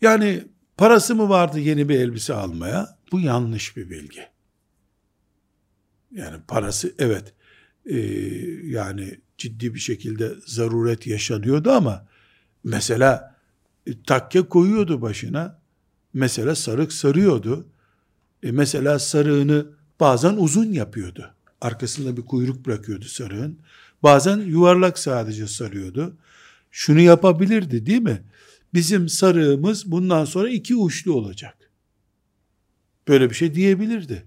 Yani 0.00 0.44
parası 0.76 1.14
mı 1.14 1.28
vardı 1.28 1.60
yeni 1.60 1.88
bir 1.88 2.00
elbise 2.00 2.34
almaya? 2.34 2.98
Bu 3.12 3.20
yanlış 3.20 3.76
bir 3.76 3.90
bilgi. 3.90 4.26
Yani 6.10 6.36
parası 6.48 6.94
evet 6.98 7.34
e, 7.86 7.96
yani 8.64 9.20
ciddi 9.38 9.74
bir 9.74 9.78
şekilde 9.78 10.30
zaruret 10.46 11.06
yaşanıyordu 11.06 11.70
ama 11.70 12.06
mesela 12.64 13.36
e, 13.86 14.02
takke 14.02 14.42
koyuyordu 14.42 15.02
başına. 15.02 15.58
Mesela 16.14 16.54
sarık 16.54 16.92
sarıyordu. 16.92 17.66
E, 18.42 18.52
mesela 18.52 18.98
sarığını 18.98 19.66
bazen 20.00 20.36
uzun 20.36 20.72
yapıyordu. 20.72 21.34
Arkasında 21.60 22.16
bir 22.16 22.22
kuyruk 22.22 22.66
bırakıyordu 22.66 23.04
sarığın. 23.04 23.58
Bazen 24.02 24.36
yuvarlak 24.38 24.98
sadece 24.98 25.46
sarıyordu. 25.46 26.16
Şunu 26.70 27.00
yapabilirdi 27.00 27.86
değil 27.86 28.02
mi? 28.02 28.22
Bizim 28.76 29.08
sarığımız 29.08 29.90
bundan 29.90 30.24
sonra 30.24 30.48
iki 30.48 30.76
uçlu 30.76 31.12
olacak. 31.12 31.70
Böyle 33.08 33.30
bir 33.30 33.34
şey 33.34 33.54
diyebilirdi. 33.54 34.26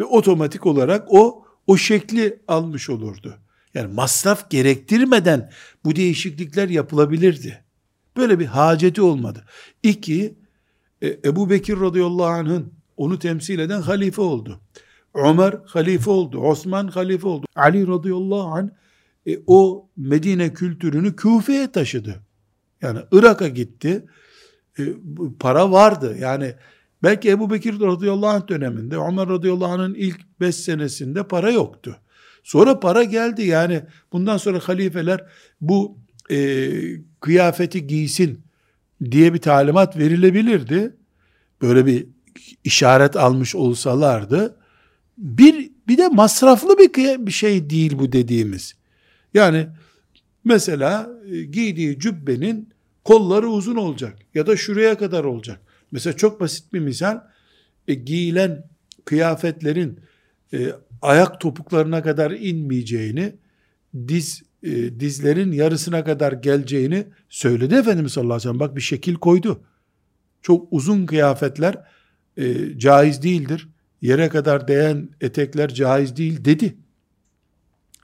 Ve 0.00 0.04
otomatik 0.04 0.66
olarak 0.66 1.06
o 1.08 1.46
o 1.66 1.76
şekli 1.76 2.42
almış 2.48 2.90
olurdu. 2.90 3.38
Yani 3.74 3.94
masraf 3.94 4.50
gerektirmeden 4.50 5.52
bu 5.84 5.96
değişiklikler 5.96 6.68
yapılabilirdi. 6.68 7.64
Böyle 8.16 8.38
bir 8.38 8.46
haceti 8.46 9.02
olmadı. 9.02 9.44
İki, 9.82 10.38
e, 11.02 11.08
Ebu 11.24 11.50
Bekir 11.50 11.80
radıyallahu 11.80 12.26
anh'ın 12.26 12.72
onu 12.96 13.18
temsil 13.18 13.58
eden 13.58 13.80
halife 13.80 14.22
oldu. 14.22 14.60
Ömer 15.14 15.60
halife 15.66 16.10
oldu. 16.10 16.38
Osman 16.38 16.88
halife 16.88 17.28
oldu. 17.28 17.46
Ali 17.56 17.86
radıyallahu 17.86 18.48
anh 18.54 18.68
e, 19.26 19.38
o 19.46 19.88
Medine 19.96 20.52
kültürünü 20.52 21.16
Küfe'ye 21.16 21.72
taşıdı. 21.72 22.23
Yani 22.84 22.98
Irak'a 23.12 23.48
gitti. 23.48 24.04
E, 24.78 24.82
para 25.40 25.70
vardı. 25.70 26.16
Yani 26.20 26.54
belki 27.02 27.30
Ebu 27.30 27.50
Bekir 27.50 27.80
radıyallahu 27.80 28.30
anh 28.30 28.48
döneminde, 28.48 28.96
Ömer 28.96 29.28
radıyallahu 29.28 29.72
anh'ın 29.72 29.94
ilk 29.94 30.20
beş 30.40 30.56
senesinde 30.56 31.22
para 31.22 31.50
yoktu. 31.50 31.96
Sonra 32.42 32.80
para 32.80 33.04
geldi 33.04 33.42
yani 33.42 33.82
bundan 34.12 34.36
sonra 34.36 34.58
halifeler 34.58 35.24
bu 35.60 35.98
e, 36.30 36.70
kıyafeti 37.20 37.86
giysin 37.86 38.40
diye 39.10 39.34
bir 39.34 39.40
talimat 39.40 39.98
verilebilirdi. 39.98 40.96
Böyle 41.62 41.86
bir 41.86 42.06
işaret 42.64 43.16
almış 43.16 43.54
olsalardı 43.54 44.56
bir 45.18 45.70
bir 45.88 45.98
de 45.98 46.08
masraflı 46.08 46.78
bir 46.78 47.26
bir 47.26 47.32
şey 47.32 47.70
değil 47.70 47.98
bu 47.98 48.12
dediğimiz. 48.12 48.74
Yani 49.34 49.66
mesela 50.44 51.10
e, 51.30 51.42
giydiği 51.42 51.98
cübbenin 51.98 52.73
kolları 53.04 53.48
uzun 53.48 53.76
olacak 53.76 54.18
ya 54.34 54.46
da 54.46 54.56
şuraya 54.56 54.98
kadar 54.98 55.24
olacak. 55.24 55.60
Mesela 55.92 56.16
çok 56.16 56.40
basit 56.40 56.72
bir 56.72 56.80
misal 56.80 57.20
e, 57.88 57.94
giyilen 57.94 58.64
kıyafetlerin 59.04 60.00
e, 60.52 60.72
ayak 61.02 61.40
topuklarına 61.40 62.02
kadar 62.02 62.30
inmeyeceğini, 62.30 63.36
diz 64.08 64.42
e, 64.62 65.00
dizlerin 65.00 65.52
yarısına 65.52 66.04
kadar 66.04 66.32
geleceğini 66.32 67.06
söyledi 67.28 67.74
Efendimiz 67.74 68.12
sallallahu 68.12 68.34
aleyhi 68.34 68.48
ve 68.48 68.52
sellem. 68.52 68.60
Bak 68.60 68.76
bir 68.76 68.80
şekil 68.80 69.14
koydu. 69.14 69.60
Çok 70.42 70.68
uzun 70.70 71.06
kıyafetler 71.06 71.84
e, 72.36 72.78
caiz 72.78 73.22
değildir. 73.22 73.68
Yere 74.02 74.28
kadar 74.28 74.68
değen 74.68 75.08
etekler 75.20 75.74
caiz 75.74 76.16
değil 76.16 76.44
dedi. 76.44 76.76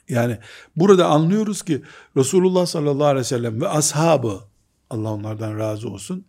Yani 0.09 0.39
burada 0.77 1.07
anlıyoruz 1.07 1.63
ki 1.63 1.83
Resulullah 2.17 2.67
sallallahu 2.67 3.07
aleyhi 3.07 3.21
ve 3.21 3.25
sellem 3.25 3.61
ve 3.61 3.69
ashabı 3.69 4.50
Allah 4.91 5.13
onlardan 5.13 5.59
razı 5.59 5.89
olsun 5.89 6.25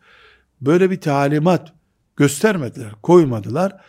böyle 0.61 0.91
bir 0.91 1.01
talimat 1.01 1.73
göstermediler, 2.15 2.91
koymadılar. 3.03 3.81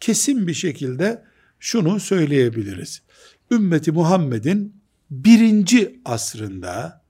Kesin 0.00 0.46
bir 0.46 0.54
şekilde 0.54 1.24
şunu 1.60 2.00
söyleyebiliriz. 2.00 3.02
Ümmeti 3.50 3.92
Muhammed'in 3.92 4.80
birinci 5.10 6.00
asrında 6.04 7.02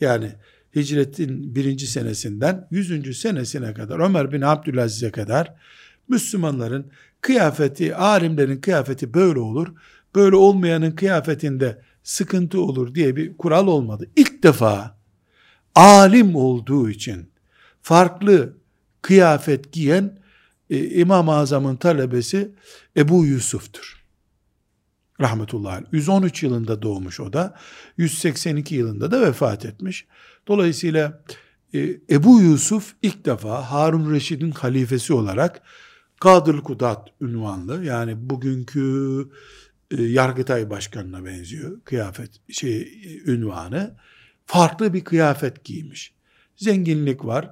yani 0.00 0.32
hicretin 0.76 1.54
birinci 1.54 1.86
senesinden 1.86 2.68
yüzüncü 2.70 3.14
senesine 3.14 3.74
kadar 3.74 3.98
Ömer 3.98 4.32
bin 4.32 4.40
Abdülaziz'e 4.40 5.10
kadar 5.10 5.54
Müslümanların 6.08 6.90
kıyafeti, 7.20 7.94
alimlerin 7.94 8.60
kıyafeti 8.60 9.14
böyle 9.14 9.38
olur. 9.38 9.68
Böyle 10.14 10.36
olmayanın 10.36 10.90
kıyafetinde 10.90 11.82
sıkıntı 12.02 12.60
olur 12.60 12.94
diye 12.94 13.16
bir 13.16 13.36
kural 13.36 13.66
olmadı. 13.66 14.10
İlk 14.16 14.42
defa 14.42 14.97
alim 15.74 16.36
olduğu 16.36 16.90
için 16.90 17.30
farklı 17.82 18.56
kıyafet 19.02 19.72
giyen 19.72 20.18
e, 20.70 20.90
İmam-ı 20.90 21.32
Azam'ın 21.32 21.76
talebesi 21.76 22.50
Ebu 22.96 23.26
Yusuf'tur. 23.26 24.04
Rahmetullahi 25.20 25.84
113 25.92 26.42
yılında 26.42 26.82
doğmuş 26.82 27.20
o 27.20 27.32
da. 27.32 27.54
182 27.96 28.74
yılında 28.74 29.10
da 29.10 29.20
vefat 29.20 29.64
etmiş. 29.64 30.06
Dolayısıyla 30.46 31.22
e, 31.74 31.78
Ebu 32.10 32.40
Yusuf 32.40 32.94
ilk 33.02 33.24
defa 33.24 33.70
Harun 33.70 34.12
Reşid'in 34.12 34.50
halifesi 34.50 35.12
olarak 35.12 35.62
Kadır 36.20 36.60
Kudat 36.60 37.08
ünvanlı 37.20 37.84
yani 37.84 38.30
bugünkü 38.30 39.28
e, 39.90 40.02
Yargıtay 40.02 40.70
Başkanı'na 40.70 41.24
benziyor 41.24 41.80
kıyafet 41.84 42.30
şey 42.50 42.92
ünvanı 43.26 43.96
farklı 44.48 44.94
bir 44.94 45.04
kıyafet 45.04 45.64
giymiş. 45.64 46.12
Zenginlik 46.56 47.24
var. 47.24 47.50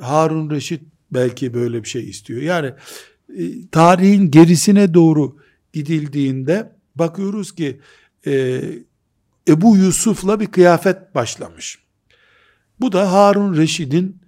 Harun 0.00 0.50
Reşit 0.50 0.82
belki 1.10 1.54
böyle 1.54 1.82
bir 1.82 1.88
şey 1.88 2.08
istiyor. 2.08 2.42
Yani 2.42 2.72
e, 3.38 3.68
tarihin 3.72 4.30
gerisine 4.30 4.94
doğru 4.94 5.36
gidildiğinde 5.72 6.72
bakıyoruz 6.94 7.54
ki 7.54 7.80
e, 8.26 8.62
Ebu 9.48 9.76
Yusuf'la 9.76 10.40
bir 10.40 10.46
kıyafet 10.46 11.14
başlamış. 11.14 11.78
Bu 12.80 12.92
da 12.92 13.12
Harun 13.12 13.56
Reşid'in 13.56 14.20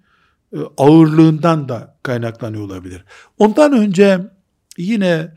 e, 0.53 0.59
ağırlığından 0.77 1.69
da 1.69 1.99
kaynaklanıyor 2.03 2.65
olabilir. 2.65 3.05
Ondan 3.39 3.73
önce 3.73 4.21
yine 4.79 5.35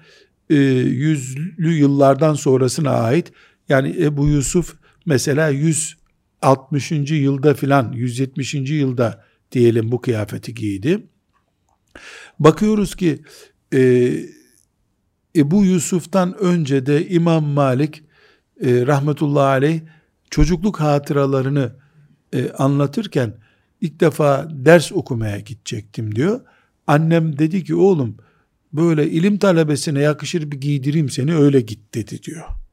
e, 0.50 0.56
yüzlü 0.56 1.74
yıllardan 1.74 2.34
sonrasına 2.34 2.92
ait 2.92 3.32
yani 3.70 3.96
Ebu 4.00 4.28
Yusuf 4.28 4.76
mesela 5.06 5.50
160. 6.44 6.92
yılda 7.12 7.54
filan 7.54 7.92
170. 7.92 8.54
yılda 8.54 9.24
diyelim 9.52 9.92
bu 9.92 10.02
kıyafeti 10.02 10.54
giydi. 10.54 11.08
Bakıyoruz 12.40 12.96
ki 12.96 13.22
e, 13.74 14.12
Ebu 15.36 15.66
Yusuf'tan 15.66 16.38
önce 16.38 16.86
de 16.86 17.10
İmam 17.10 17.44
Malik 17.44 18.04
e, 18.62 18.88
rahmetullahi 18.88 19.46
aleyh 19.46 19.82
çocukluk 20.30 20.80
hatıralarını 20.80 21.76
e, 22.34 22.52
anlatırken 22.52 23.34
ilk 23.82 24.00
defa 24.00 24.48
ders 24.52 24.92
okumaya 24.92 25.40
gidecektim 25.40 26.16
diyor. 26.16 26.42
Annem 26.88 27.40
dedi 27.40 27.64
ki 27.64 27.76
oğlum 27.76 28.18
böyle 28.74 29.10
ilim 29.10 29.38
talebesine 29.38 30.00
yakışır 30.00 30.52
bir 30.52 30.62
giydireyim 30.62 31.10
seni 31.10 31.36
öyle 31.36 31.62
git 31.62 31.94
dedi 31.94 32.24
diyor. 32.24 32.65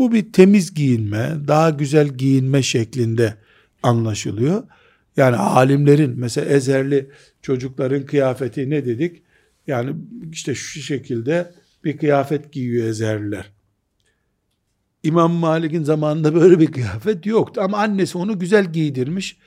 Bu 0.00 0.12
bir 0.12 0.32
temiz 0.32 0.74
giyinme, 0.74 1.36
daha 1.48 1.70
güzel 1.70 2.08
giyinme 2.08 2.62
şeklinde 2.62 3.34
anlaşılıyor. 3.82 4.62
Yani 5.16 5.36
alimlerin 5.36 6.14
mesela 6.16 6.50
ezerli 6.50 7.10
çocukların 7.42 8.06
kıyafeti 8.06 8.70
ne 8.70 8.86
dedik? 8.86 9.22
Yani 9.66 9.96
işte 10.32 10.54
şu 10.54 10.80
şekilde 10.80 11.52
bir 11.84 11.98
kıyafet 11.98 12.52
giyiyor 12.52 12.86
ezerliler. 12.86 13.52
İmam 15.02 15.32
Malik'in 15.32 15.84
zamanında 15.84 16.34
böyle 16.40 16.58
bir 16.58 16.72
kıyafet 16.72 17.26
yoktu 17.26 17.60
ama 17.64 17.78
annesi 17.78 18.18
onu 18.18 18.38
güzel 18.38 18.72
giydirmiş. 18.72 19.38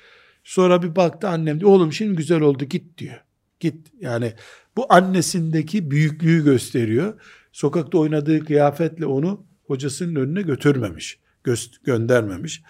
Sonra 0.44 0.84
bir 0.84 0.96
baktı 0.96 1.28
annem 1.28 1.60
diyor 1.60 1.72
oğlum 1.72 1.94
şimdi 1.94 2.16
güzel 2.16 2.42
oldu 2.42 2.66
git 2.66 2.98
diyor. 2.98 3.22
Git 3.60 3.88
yani 4.00 4.34
bu 4.78 4.94
annesindeki 4.94 5.92
büyüklüğü 5.92 6.44
gösteriyor. 6.44 7.22
Sokakta 7.52 7.98
oynadığı 7.98 8.46
kıyafetle 8.46 9.06
onu 9.06 9.53
hocasının 9.74 10.16
önüne 10.16 10.42
götürmemiş, 10.42 11.20
gö 11.44 11.56
göndermemiş. 11.84 12.62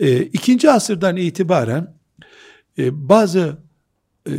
E, 0.00 0.22
ikinci 0.22 0.70
asırdan 0.70 1.16
itibaren 1.16 1.94
e, 2.78 3.08
bazı 3.08 3.58
e, 4.26 4.32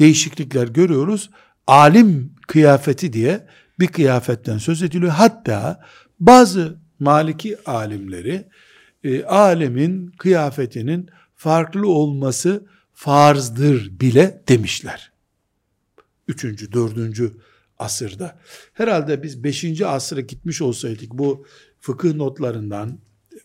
değişiklikler 0.00 0.68
görüyoruz. 0.68 1.30
Alim 1.66 2.32
kıyafeti 2.48 3.12
diye 3.12 3.46
bir 3.80 3.86
kıyafetten 3.86 4.58
söz 4.58 4.82
ediliyor. 4.82 5.12
Hatta 5.12 5.84
bazı 6.20 6.84
Maliki 6.98 7.56
alimleri 7.66 8.48
e, 9.04 9.24
alemin 9.24 10.06
kıyafetinin 10.06 11.08
farklı 11.36 11.88
olması 11.88 12.66
farzdır 12.92 14.00
bile 14.00 14.42
demişler. 14.48 15.12
Üçüncü, 16.28 16.72
dördüncü 16.72 17.32
asırda. 17.78 18.38
Herhalde 18.72 19.22
biz 19.22 19.44
beşinci 19.44 19.86
asıra 19.86 20.20
gitmiş 20.20 20.62
olsaydık 20.62 21.12
bu 21.12 21.46
fıkıh 21.80 22.14
notlarından, 22.14 22.98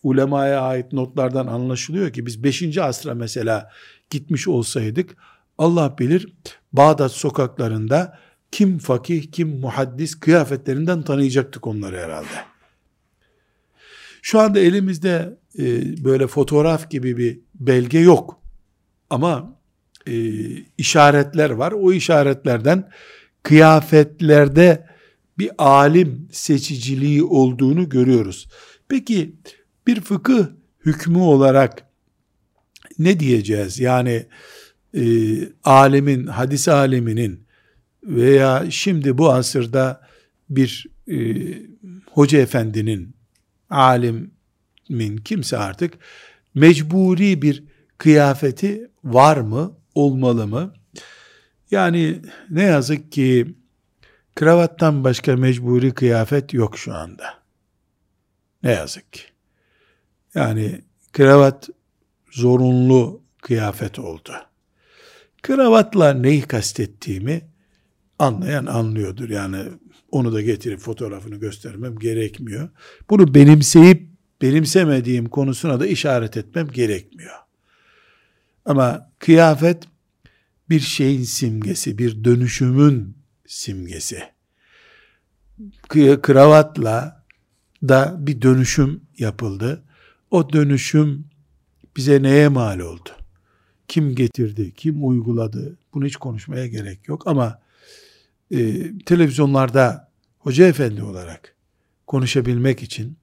ulemaya 0.04 0.62
ait 0.62 0.94
notlardan 0.94 1.48
anlaşılıyor 1.48 2.13
ki 2.13 2.26
biz 2.26 2.44
beşinci 2.44 2.82
asra 2.82 3.15
mesela 3.15 3.72
gitmiş 4.10 4.48
olsaydık 4.48 5.15
Allah 5.58 5.96
bilir 6.00 6.34
Bağdat 6.74 7.12
sokaklarında 7.12 8.20
kim 8.52 8.78
fakih, 8.78 9.32
kim 9.32 9.60
muhaddis 9.60 10.20
kıyafetlerinden 10.20 11.04
tanıyacaktık 11.04 11.68
onları 11.68 11.98
herhalde. 11.98 12.50
Şu 14.22 14.39
anda 14.39 14.60
elimizde 14.60 15.38
e, 15.60 15.63
böyle 16.04 16.28
fotoğraf 16.28 16.89
gibi 16.89 17.18
bir 17.18 17.39
belge 17.56 18.00
yok. 18.00 18.42
Ama 19.10 19.60
e, 20.08 20.13
işaretler 20.78 21.50
var. 21.50 21.72
O 21.72 21.94
işaretlerden 21.94 22.89
kıyafetlerde 23.43 24.88
bir 25.38 25.52
alim 25.58 26.28
seçiciliği 26.32 27.23
olduğunu 27.23 27.89
görüyoruz. 27.89 28.47
Peki 28.88 29.36
bir 29.88 30.02
fıkıh 30.02 30.45
hükmü 30.86 31.17
olarak 31.17 31.88
ne 32.99 33.19
diyeceğiz? 33.19 33.80
Yani 33.80 34.25
e, 34.93 35.04
alemin, 35.63 36.28
hadis 36.28 36.67
aleminin 36.67 37.43
veya 38.04 38.65
şimdi 38.69 39.17
bu 39.17 39.32
asırda 39.32 40.02
bir 40.49 40.86
e, 41.12 41.17
hoca 42.12 42.39
efendinin, 42.39 43.15
alimin 43.69 45.17
kimse 45.25 45.58
artık 45.58 45.93
mecburi 46.56 47.41
bir 47.41 47.63
kıyafeti 47.97 48.91
var 49.04 49.38
mı, 49.38 49.78
olmalı 49.95 50.47
mı? 50.47 50.73
Yani 51.71 52.21
ne 52.49 52.63
yazık 52.63 53.12
ki 53.12 53.55
kravattan 54.36 55.03
başka 55.03 55.36
mecburi 55.36 55.91
kıyafet 55.91 56.53
yok 56.53 56.77
şu 56.77 56.93
anda. 56.95 57.39
Ne 58.63 58.71
yazık 58.71 59.13
ki. 59.13 59.21
Yani 60.36 60.82
kravat 61.12 61.69
zorunlu 62.32 63.21
kıyafet 63.41 63.99
oldu. 63.99 64.32
Kravatla 65.41 66.13
neyi 66.13 66.41
kastettiğimi 66.41 67.41
anlayan 68.19 68.65
anlıyordur. 68.65 69.29
Yani 69.29 69.58
onu 70.12 70.34
da 70.34 70.41
getirip 70.41 70.79
fotoğrafını 70.79 71.36
göstermem 71.36 71.99
gerekmiyor. 71.99 72.69
Bunu 73.10 73.34
benimseyip 73.34 74.10
benimsemediğim 74.41 75.29
konusuna 75.29 75.79
da 75.79 75.88
işaret 75.88 76.38
etmem 76.38 76.67
gerekmiyor. 76.67 77.36
Ama 78.65 79.12
kıyafet 79.19 79.84
bir 80.69 80.79
şeyin 80.79 81.23
simgesi, 81.23 81.97
bir 81.97 82.23
dönüşümün 82.23 83.17
simgesi. 83.47 84.23
Kravatla 86.21 87.25
da 87.84 88.17
bir 88.19 88.41
dönüşüm 88.41 89.01
yapıldı. 89.17 89.84
O 90.32 90.53
dönüşüm 90.53 91.25
bize 91.97 92.23
neye 92.23 92.47
mal 92.47 92.79
oldu? 92.79 93.10
Kim 93.88 94.15
getirdi, 94.15 94.73
kim 94.73 95.08
uyguladı? 95.08 95.77
Bunu 95.93 96.05
hiç 96.05 96.15
konuşmaya 96.15 96.67
gerek 96.67 97.08
yok 97.08 97.27
ama 97.27 97.62
e, 98.51 98.91
televizyonlarda 99.05 100.12
hoca 100.39 100.67
efendi 100.67 101.03
olarak 101.03 101.55
konuşabilmek 102.08 102.84
için 102.84 103.17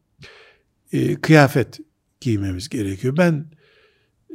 e, 0.93 1.15
kıyafet 1.15 1.81
giymemiz 2.21 2.69
gerekiyor. 2.69 3.17
Ben 3.17 3.47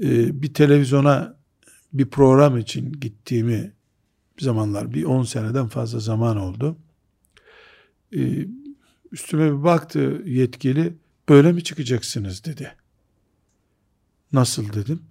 e, 0.04 0.42
bir 0.42 0.54
televizyona 0.54 1.41
bir 1.94 2.06
program 2.06 2.58
için 2.58 2.92
gittiğimi 2.92 3.74
zamanlar 4.40 4.94
bir 4.94 5.04
10 5.04 5.24
seneden 5.24 5.68
fazla 5.68 6.00
zaman 6.00 6.38
oldu. 6.38 6.78
E, 8.16 8.48
üstüme 9.12 9.52
bir 9.58 9.64
baktı 9.64 10.22
yetkili 10.26 10.94
böyle 11.30 11.52
mi 11.52 11.64
çıkacaksınız 11.64 12.46
dedi. 12.46 12.76
Nasıl 14.34 14.74
dedim. 14.74 15.02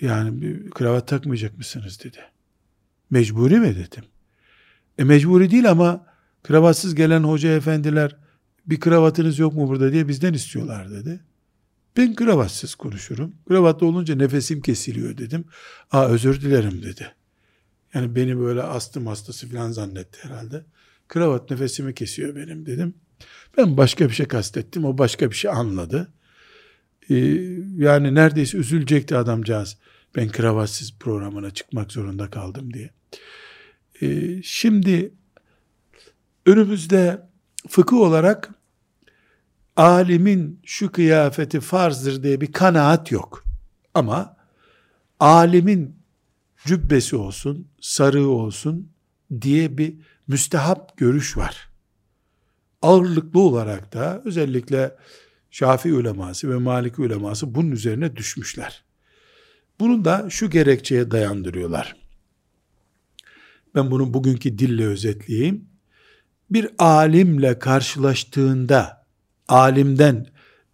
Yani 0.00 0.42
bir 0.42 0.70
kravat 0.70 1.08
takmayacak 1.08 1.58
mısınız 1.58 2.04
dedi. 2.04 2.18
Mecburi 3.10 3.60
mi 3.60 3.76
dedim. 3.76 4.04
E 4.98 5.04
mecburi 5.04 5.50
değil 5.50 5.70
ama 5.70 6.06
kravatsız 6.42 6.94
gelen 6.94 7.22
hoca 7.22 7.50
efendiler 7.50 8.16
bir 8.66 8.80
kravatınız 8.80 9.38
yok 9.38 9.54
mu 9.54 9.68
burada 9.68 9.92
diye 9.92 10.08
bizden 10.08 10.32
istiyorlar 10.32 10.90
dedi. 10.90 11.20
Ben 11.98 12.14
kravatsız 12.14 12.74
konuşurum. 12.74 13.34
Kravatlı 13.48 13.86
olunca 13.86 14.14
nefesim 14.14 14.60
kesiliyor 14.60 15.18
dedim. 15.18 15.44
Aa 15.90 16.06
özür 16.06 16.40
dilerim 16.40 16.82
dedi. 16.82 17.14
Yani 17.94 18.14
beni 18.14 18.38
böyle 18.38 18.62
astım 18.62 19.06
hastası 19.06 19.50
falan 19.50 19.70
zannetti 19.70 20.18
herhalde. 20.22 20.64
Kravat 21.08 21.50
nefesimi 21.50 21.94
kesiyor 21.94 22.36
benim 22.36 22.66
dedim. 22.66 22.94
Ben 23.56 23.76
başka 23.76 24.08
bir 24.08 24.14
şey 24.14 24.26
kastettim. 24.26 24.84
O 24.84 24.98
başka 24.98 25.30
bir 25.30 25.36
şey 25.36 25.50
anladı. 25.50 26.12
Ee, 27.10 27.16
yani 27.76 28.14
neredeyse 28.14 28.58
üzülecekti 28.58 29.16
adamcağız. 29.16 29.76
Ben 30.16 30.28
kravatsız 30.28 30.94
programına 31.00 31.50
çıkmak 31.50 31.92
zorunda 31.92 32.30
kaldım 32.30 32.74
diye. 32.74 32.90
Ee, 34.02 34.42
şimdi 34.42 35.14
önümüzde 36.46 37.22
fıkıh 37.68 37.96
olarak 37.96 38.57
alimin 39.78 40.60
şu 40.64 40.92
kıyafeti 40.92 41.60
farzdır 41.60 42.22
diye 42.22 42.40
bir 42.40 42.52
kanaat 42.52 43.12
yok. 43.12 43.44
Ama 43.94 44.36
alimin 45.20 45.96
cübbesi 46.66 47.16
olsun, 47.16 47.68
sarığı 47.80 48.28
olsun 48.28 48.88
diye 49.40 49.78
bir 49.78 49.94
müstehap 50.28 50.96
görüş 50.96 51.36
var. 51.36 51.68
Ağırlıklı 52.82 53.40
olarak 53.40 53.92
da 53.92 54.22
özellikle 54.24 54.96
Şafii 55.50 55.94
uleması 55.94 56.50
ve 56.50 56.56
Maliki 56.56 57.02
uleması 57.02 57.54
bunun 57.54 57.70
üzerine 57.70 58.16
düşmüşler. 58.16 58.84
Bunu 59.80 60.04
da 60.04 60.30
şu 60.30 60.50
gerekçeye 60.50 61.10
dayandırıyorlar. 61.10 61.96
Ben 63.74 63.90
bunu 63.90 64.14
bugünkü 64.14 64.58
dille 64.58 64.86
özetleyeyim. 64.86 65.64
Bir 66.50 66.70
alimle 66.78 67.58
karşılaştığında 67.58 68.97
alimden 69.48 70.26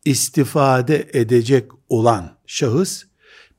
istifade 0.05 1.11
edecek 1.13 1.71
olan 1.89 2.39
şahıs 2.47 3.05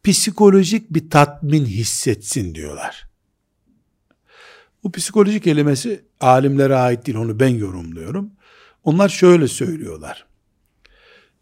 psikolojik 0.03 0.93
bir 0.93 1.09
tatmin 1.09 1.65
hissetsin 1.65 2.55
diyorlar. 2.55 3.09
Bu 4.83 4.91
psikolojik 4.91 5.43
kelimesi 5.43 6.05
alimlere 6.19 6.75
ait 6.75 7.05
değil, 7.05 7.17
onu 7.17 7.39
ben 7.39 7.49
yorumluyorum. 7.49 8.31
Onlar 8.83 9.09
şöyle 9.09 9.47
söylüyorlar. 9.47 10.25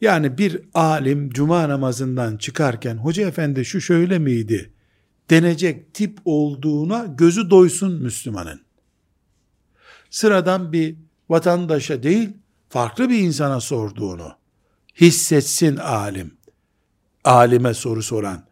Yani 0.02 0.38
bir 0.38 0.62
alim 0.74 1.30
cuma 1.30 1.70
namazından 1.70 2.38
çıkarken 2.38 2.98
hoca 2.98 3.28
efendi 3.28 3.66
şu 3.66 3.82
şöyle 3.82 4.20
miydi 4.20 4.74
denecek 5.30 5.94
tip 5.94 6.20
olduğuna 6.26 7.06
gözü 7.06 7.50
doysun 7.50 8.04
Müslümanın. 8.04 8.62
Sıradan 10.10 10.74
bir 10.74 10.96
vatandaşa 11.30 12.04
değil, 12.04 12.30
farklı 12.74 13.10
bir 13.10 13.20
insana 13.20 13.60
sorduğunu 13.60 14.32
hissetsin 15.02 15.78
alim. 15.78 16.38
Alime 17.24 17.74
soru 17.74 18.04
soran 18.04 18.46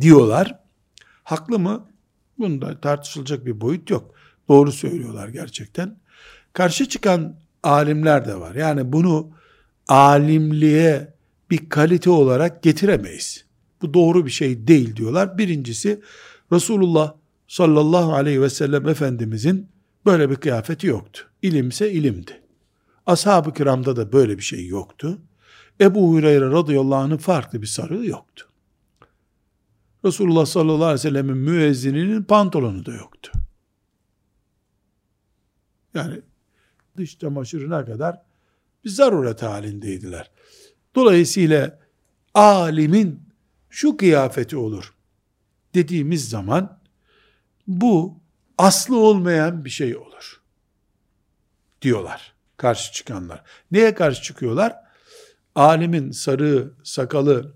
diyorlar. 0.00 0.58
Haklı 1.24 1.58
mı? 1.58 1.86
Bunda 2.38 2.80
tartışılacak 2.80 3.46
bir 3.46 3.60
boyut 3.60 3.90
yok. 3.90 4.14
Doğru 4.48 4.72
söylüyorlar 4.72 5.28
gerçekten. 5.28 5.96
Karşı 6.52 6.88
çıkan 6.88 7.36
alimler 7.62 8.26
de 8.26 8.40
var. 8.40 8.54
Yani 8.54 8.92
bunu 8.92 9.30
alimliğe 9.88 11.14
bir 11.50 11.68
kalite 11.68 12.10
olarak 12.10 12.62
getiremeyiz. 12.62 13.44
Bu 13.82 13.94
doğru 13.94 14.26
bir 14.26 14.30
şey 14.30 14.66
değil 14.66 14.96
diyorlar. 14.96 15.38
Birincisi 15.38 16.00
Resulullah 16.52 17.14
sallallahu 17.48 18.14
aleyhi 18.14 18.42
ve 18.42 18.50
sellem 18.50 18.88
Efendimizin 18.88 19.68
böyle 20.06 20.30
bir 20.30 20.36
kıyafeti 20.36 20.86
yoktu. 20.86 21.22
İlimse 21.42 21.92
ilimdi. 21.92 22.45
Ashab-ı 23.06 23.52
kiramda 23.52 23.96
da 23.96 24.12
böyle 24.12 24.38
bir 24.38 24.42
şey 24.42 24.66
yoktu. 24.66 25.18
Ebu 25.80 26.12
Hureyre 26.12 26.50
radıyallahu 26.50 26.98
anh'ın 26.98 27.16
farklı 27.16 27.62
bir 27.62 27.66
sarığı 27.66 28.06
yoktu. 28.06 28.48
Resulullah 30.04 30.46
sallallahu 30.46 30.84
aleyhi 30.84 30.94
ve 30.94 30.98
sellemin 30.98 31.36
müezzininin 31.36 32.22
pantolonu 32.22 32.86
da 32.86 32.92
yoktu. 32.92 33.32
Yani 35.94 36.20
dış 36.96 37.18
çamaşırına 37.18 37.84
kadar 37.84 38.22
bir 38.84 38.90
zaruret 38.90 39.42
halindeydiler. 39.42 40.30
Dolayısıyla 40.94 41.78
alimin 42.34 43.22
şu 43.70 43.96
kıyafeti 43.96 44.56
olur 44.56 44.94
dediğimiz 45.74 46.28
zaman 46.28 46.80
bu 47.66 48.20
aslı 48.58 48.96
olmayan 48.98 49.64
bir 49.64 49.70
şey 49.70 49.96
olur. 49.96 50.42
Diyorlar 51.82 52.35
karşı 52.56 52.92
çıkanlar. 52.92 53.42
Neye 53.70 53.94
karşı 53.94 54.22
çıkıyorlar? 54.22 54.76
Alimin 55.54 56.10
sarığı, 56.10 56.74
sakalı 56.84 57.54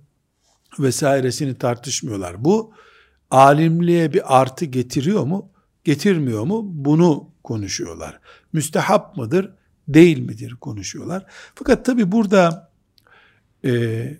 vesairesini 0.78 1.58
tartışmıyorlar. 1.58 2.44
Bu 2.44 2.74
alimliğe 3.30 4.12
bir 4.12 4.40
artı 4.40 4.64
getiriyor 4.64 5.24
mu? 5.24 5.52
Getirmiyor 5.84 6.44
mu? 6.44 6.62
Bunu 6.64 7.30
konuşuyorlar. 7.44 8.20
Müstehap 8.52 9.16
mıdır? 9.16 9.50
Değil 9.88 10.18
midir? 10.18 10.56
Konuşuyorlar. 10.60 11.26
Fakat 11.54 11.84
tabi 11.84 12.12
burada 12.12 12.70
e, 13.64 14.18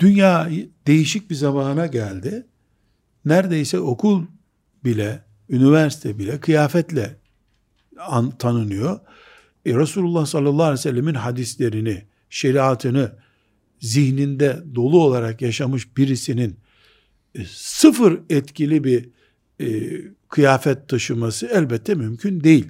dünya 0.00 0.48
değişik 0.86 1.30
bir 1.30 1.34
zamana 1.34 1.86
geldi. 1.86 2.46
Neredeyse 3.24 3.80
okul 3.80 4.26
bile, 4.84 5.24
üniversite 5.48 6.18
bile 6.18 6.40
kıyafetle 6.40 7.16
an, 7.98 8.30
tanınıyor. 8.30 9.00
E, 9.66 9.74
Resulullah 9.74 10.26
sallallahu 10.26 10.62
aleyhi 10.62 10.78
ve 10.78 10.82
sellemin 10.82 11.14
hadislerini, 11.14 12.04
şeriatını 12.30 13.12
zihninde 13.80 14.62
dolu 14.74 15.02
olarak 15.02 15.42
yaşamış 15.42 15.96
birisinin 15.96 16.56
e, 17.34 17.44
sıfır 17.44 18.20
etkili 18.30 18.84
bir 18.84 19.08
e, 19.60 19.90
kıyafet 20.28 20.88
taşıması 20.88 21.46
elbette 21.46 21.94
mümkün 21.94 22.44
değil. 22.44 22.68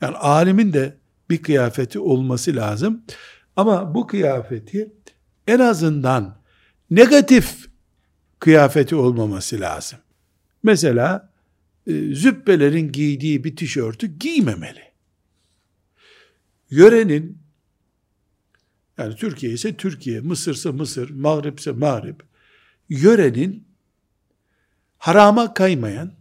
Yani 0.00 0.16
alimin 0.16 0.72
de 0.72 0.96
bir 1.30 1.42
kıyafeti 1.42 1.98
olması 1.98 2.56
lazım. 2.56 3.02
Ama 3.56 3.94
bu 3.94 4.06
kıyafeti 4.06 4.92
en 5.46 5.58
azından 5.58 6.36
negatif 6.90 7.66
kıyafeti 8.38 8.96
olmaması 8.96 9.60
lazım. 9.60 9.98
Mesela 10.62 11.32
e, 11.86 12.14
züppelerin 12.14 12.92
giydiği 12.92 13.44
bir 13.44 13.56
tişörtü 13.56 14.06
giymemeli. 14.06 14.83
Yörenin 16.70 17.44
yani 18.98 19.16
Türkiye 19.16 19.52
ise 19.52 19.76
Türkiye, 19.76 20.20
Mısır 20.20 20.54
ise 20.54 20.70
Mısır, 20.70 21.10
Mağrib 21.10 21.58
ise 21.58 21.72
Mağrib. 21.72 22.20
Yörenin 22.88 23.68
harama 24.98 25.54
kaymayan, 25.54 26.12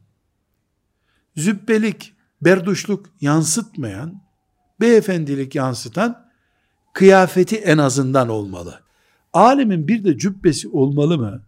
zübbelik, 1.35 2.13
berduşluk 2.41 3.09
yansıtmayan, 3.21 4.23
beyefendilik 4.79 5.55
yansıtan 5.55 6.31
kıyafeti 6.93 7.55
en 7.57 7.77
azından 7.77 8.29
olmalı. 8.29 8.83
Alemin 9.33 9.87
bir 9.87 10.03
de 10.03 10.17
cübbesi 10.17 10.69
olmalı 10.69 11.17
mı? 11.17 11.43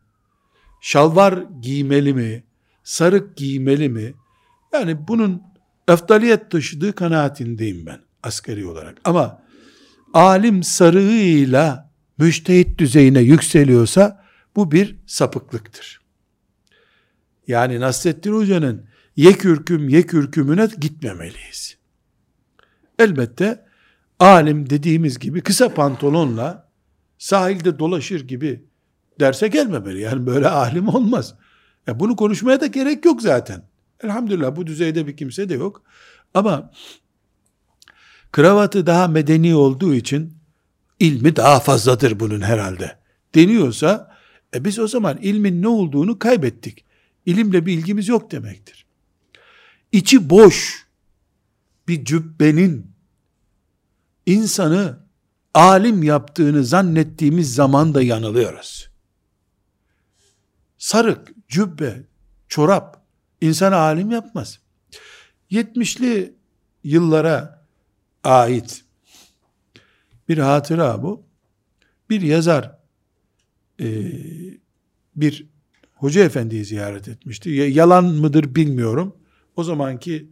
Şalvar 0.82 1.46
giymeli 1.62 2.14
mi? 2.14 2.44
Sarık 2.84 3.38
giymeli 3.38 3.90
mi? 3.90 4.14
Yani 4.74 5.08
bunun 5.08 5.44
eftaliyet 5.88 6.52
taşıdığı 6.52 6.96
kanaatindeyim 6.96 7.86
ben 7.86 8.00
askeri 8.26 8.66
olarak. 8.66 8.98
Ama 9.04 9.42
alim 10.14 10.64
sarığıyla 10.64 11.92
müştehit 12.18 12.78
düzeyine 12.78 13.20
yükseliyorsa 13.20 14.26
bu 14.56 14.72
bir 14.72 14.96
sapıklıktır. 15.06 16.02
Yani 17.48 17.80
Nasrettin 17.80 18.34
Hoca'nın 18.34 18.86
yekürküm 19.16 19.90
yekürkümüne 19.90 20.68
gitmemeliyiz. 20.80 21.78
Elbette 23.00 23.66
alim 24.20 24.70
dediğimiz 24.70 25.20
gibi 25.20 25.42
kısa 25.42 25.74
pantolonla 25.74 26.70
sahilde 27.18 27.80
dolaşır 27.80 28.28
gibi 28.28 28.66
derse 29.20 29.48
gelmemeli. 29.48 30.02
Yani 30.02 30.26
böyle 30.26 30.48
alim 30.48 30.88
olmaz. 30.88 31.36
Ya 31.88 32.00
bunu 32.00 32.16
konuşmaya 32.16 32.62
da 32.62 32.68
gerek 32.68 33.06
yok 33.06 33.22
zaten. 33.22 33.62
Elhamdülillah 34.04 34.56
bu 34.56 34.68
düzeyde 34.68 35.08
bir 35.08 35.18
kimse 35.18 35.50
de 35.50 35.54
yok. 35.54 35.84
Ama 36.34 36.72
kravatı 38.36 38.86
daha 38.86 39.08
medeni 39.08 39.56
olduğu 39.56 39.96
için 39.96 40.38
ilmi 41.00 41.36
daha 41.36 41.60
fazladır 41.60 42.20
bunun 42.20 42.42
herhalde 42.42 42.98
deniyorsa 43.36 44.16
e 44.56 44.66
biz 44.66 44.80
o 44.80 44.88
zaman 44.88 45.18
ilmin 45.18 45.62
ne 45.62 45.68
olduğunu 45.68 46.20
kaybettik. 46.20 46.86
İlimle 47.26 47.66
bir 47.66 47.74
ilgimiz 47.74 48.08
yok 48.08 48.32
demektir. 48.32 48.86
İçi 49.92 50.30
boş 50.30 50.88
bir 51.88 52.06
cübbenin 52.06 52.92
insanı 54.26 55.00
alim 55.54 56.04
yaptığını 56.04 56.64
zannettiğimiz 56.64 57.56
zaman 57.56 57.94
da 57.94 58.02
yanılıyoruz. 58.02 58.90
Sarık, 60.78 61.32
cübbe, 61.50 62.04
çorap 62.48 63.06
insan 63.42 63.72
alim 63.72 64.12
yapmaz. 64.12 64.60
70'li 65.52 66.36
yıllara 66.84 67.55
ait 68.26 68.86
bir 70.30 70.38
hatıra 70.38 71.04
bu. 71.04 71.24
Bir 72.10 72.22
yazar 72.22 72.78
e, 73.82 73.88
bir 75.16 75.46
hoca 75.94 76.24
efendiyi 76.24 76.66
ziyaret 76.66 77.08
etmişti. 77.08 77.50
Yalan 77.50 78.06
mıdır 78.06 78.56
bilmiyorum. 78.56 79.16
O 79.56 79.64
zamanki 79.64 80.30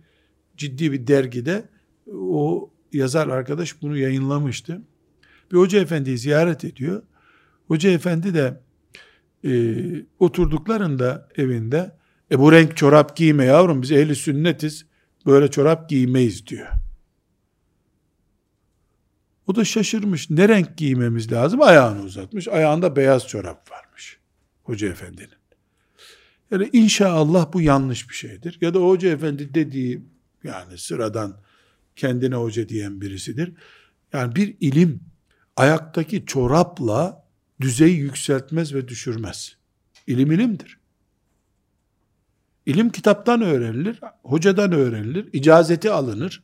ciddi 0.57 0.91
bir 0.91 1.07
dergide 1.07 1.69
o 2.13 2.69
yazar 2.93 3.27
arkadaş 3.27 3.81
bunu 3.81 3.97
yayınlamıştı. 3.97 4.81
Bir 5.51 5.57
hoca 5.57 5.79
efendiyi 5.79 6.17
ziyaret 6.17 6.65
ediyor. 6.65 7.03
Hoca 7.67 7.89
efendi 7.89 8.33
de 8.33 8.61
e, 9.45 9.51
oturduklarında 10.19 11.29
evinde 11.35 11.95
e 12.31 12.39
bu 12.39 12.51
renk 12.51 12.77
çorap 12.77 13.15
giyme 13.15 13.45
yavrum 13.45 13.81
biz 13.81 13.91
ehli 13.91 14.15
sünnetiz 14.15 14.85
böyle 15.25 15.51
çorap 15.51 15.89
giymeyiz 15.89 16.47
diyor. 16.47 16.82
O 19.47 19.55
da 19.55 19.65
şaşırmış. 19.65 20.29
Ne 20.29 20.49
renk 20.49 20.77
giymemiz 20.77 21.31
lazım? 21.31 21.61
Ayağını 21.61 22.03
uzatmış. 22.03 22.47
Ayağında 22.47 22.95
beyaz 22.95 23.27
çorap 23.27 23.71
varmış. 23.71 24.17
Hoca 24.63 24.87
efendinin. 24.87 25.43
Yani 26.51 26.69
inşallah 26.73 27.53
bu 27.53 27.61
yanlış 27.61 28.09
bir 28.09 28.15
şeydir. 28.15 28.57
Ya 28.61 28.73
da 28.73 28.79
hoca 28.79 29.09
efendi 29.09 29.53
dediği 29.53 30.01
yani 30.43 30.77
sıradan 30.77 31.37
kendine 31.95 32.35
hoca 32.35 32.69
diyen 32.69 33.01
birisidir. 33.01 33.53
Yani 34.13 34.35
bir 34.35 34.55
ilim 34.59 34.99
ayaktaki 35.55 36.25
çorapla 36.25 37.25
düzeyi 37.61 37.97
yükseltmez 37.97 38.73
ve 38.73 38.87
düşürmez. 38.87 39.57
İlim 40.07 40.31
ilimdir. 40.31 40.77
İlim 42.65 42.89
kitaptan 42.89 43.41
öğrenilir, 43.41 43.99
hocadan 44.23 44.71
öğrenilir, 44.71 45.29
icazeti 45.33 45.91
alınır. 45.91 46.43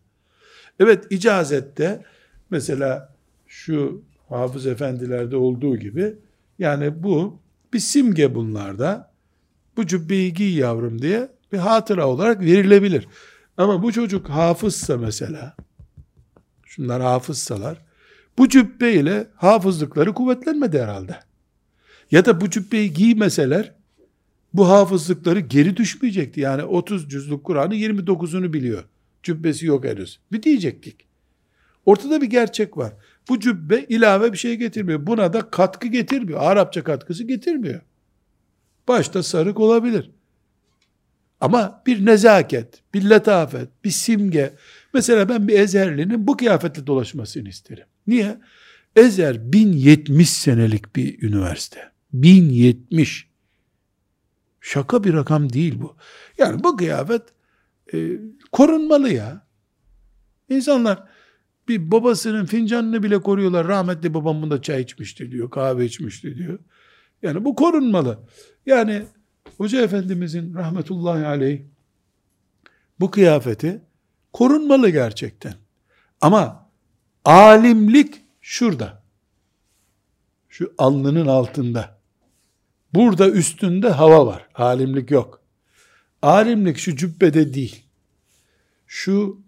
Evet 0.80 1.06
icazette 1.10 2.06
mesela 2.50 3.16
şu 3.48 4.02
hafız 4.30 4.68
efendilerde 4.68 5.36
olduğu 5.36 5.78
gibi 5.78 6.16
yani 6.60 7.04
bu 7.04 7.40
bir 7.74 7.80
simge 7.80 8.36
bunlarda. 8.36 9.12
Bu 9.78 9.88
cübbeyi 9.88 10.34
giy 10.34 10.58
yavrum 10.58 11.02
diye 11.02 11.30
bir 11.52 11.58
hatıra 11.58 12.08
olarak 12.08 12.42
verilebilir. 12.42 13.08
Ama 13.58 13.84
bu 13.84 13.92
çocuk 13.92 14.30
hafızsa 14.30 14.98
mesela, 14.98 15.56
şunlar 16.66 17.02
hafızsalar, 17.02 17.82
bu 18.38 18.50
cübbe 18.50 18.94
ile 18.94 19.28
hafızlıkları 19.36 20.14
kuvvetlenmedi 20.14 20.82
herhalde. 20.82 21.20
Ya 22.12 22.26
da 22.26 22.42
bu 22.42 22.50
cübbeyi 22.50 22.94
giymeseler, 22.94 23.74
bu 24.54 24.70
hafızlıkları 24.70 25.40
geri 25.40 25.78
düşmeyecekti. 25.78 26.42
Yani 26.42 26.64
30 26.64 27.10
cüzlük 27.10 27.44
Kur'an'ı 27.44 27.76
29'unu 27.76 28.54
biliyor. 28.54 28.84
Cübbesi 29.24 29.66
yok 29.66 29.86
henüz. 29.86 30.20
Bir 30.32 30.44
diyecektik. 30.44 31.09
Ortada 31.90 32.22
bir 32.22 32.28
gerçek 32.28 32.78
var. 32.78 32.94
Bu 33.30 33.40
cübbe 33.40 33.80
ilave 33.80 34.34
bir 34.34 34.38
şey 34.38 34.56
getirmiyor. 34.56 35.08
Buna 35.08 35.34
da 35.34 35.50
katkı 35.50 35.88
getirmiyor. 35.88 36.40
Arapça 36.42 36.84
katkısı 36.84 37.24
getirmiyor. 37.24 37.82
Başta 38.88 39.24
sarık 39.24 39.60
olabilir. 39.60 40.12
Ama 41.42 41.84
bir 41.86 42.06
nezaket, 42.06 42.84
bir 42.94 43.10
letafet, 43.10 43.70
bir 43.84 43.90
simge. 43.90 44.54
Mesela 44.94 45.30
ben 45.30 45.48
bir 45.48 45.60
Ezherlinin 45.60 46.28
bu 46.28 46.38
kıyafetle 46.38 46.88
dolaşmasını 46.88 47.50
isterim. 47.50 47.86
Niye? 48.08 48.38
Ezer 48.96 49.54
1070 49.54 50.30
senelik 50.30 50.96
bir 50.96 51.24
üniversite. 51.24 51.92
1070. 52.14 53.28
Şaka 54.62 55.04
bir 55.04 55.14
rakam 55.14 55.54
değil 55.54 55.82
bu. 55.82 55.96
Yani 56.38 56.64
bu 56.64 56.78
kıyafet 56.78 57.22
e, 57.94 57.98
korunmalı 58.52 59.10
ya. 59.10 59.48
İnsanlar 60.50 61.19
bir 61.70 61.92
babasının 61.92 62.46
fincanını 62.46 63.04
bile 63.04 63.22
koruyorlar. 63.22 63.68
Rahmetli 63.68 64.14
babam 64.14 64.42
bunda 64.42 64.62
çay 64.62 64.82
içmişti 64.82 65.32
diyor, 65.32 65.50
kahve 65.50 65.86
içmişti 65.86 66.38
diyor. 66.38 66.60
Yani 67.22 67.46
bu 67.46 67.56
korunmalı. 67.56 68.20
Yani 68.66 69.04
Hoca 69.58 69.82
Efendimizin 69.82 70.54
rahmetullahi 70.54 71.26
aleyh 71.26 71.62
bu 73.00 73.12
kıyafeti 73.12 73.82
korunmalı 74.34 74.90
gerçekten. 74.90 75.54
Ama 76.22 76.70
alimlik 77.26 78.22
şurada. 78.42 79.04
Şu 80.50 80.74
alnının 80.78 81.28
altında. 81.28 82.00
Burada 82.94 83.30
üstünde 83.30 83.90
hava 83.90 84.26
var. 84.28 84.48
Alimlik 84.56 85.12
yok. 85.12 85.42
Alimlik 86.22 86.78
şu 86.78 86.96
cübbede 86.96 87.54
değil. 87.54 87.84
şu 88.88 89.42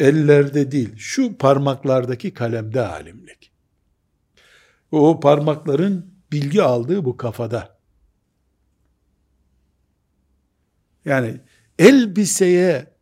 ellerde 0.00 0.70
değil, 0.70 0.96
şu 0.96 1.38
parmaklardaki 1.38 2.34
kalemde 2.34 2.86
alimlik. 2.86 3.52
O 4.90 5.20
parmakların 5.20 6.14
bilgi 6.32 6.62
aldığı 6.62 7.04
bu 7.04 7.16
kafada. 7.16 7.78
Yani 11.04 11.40
elbiseye 11.78 12.94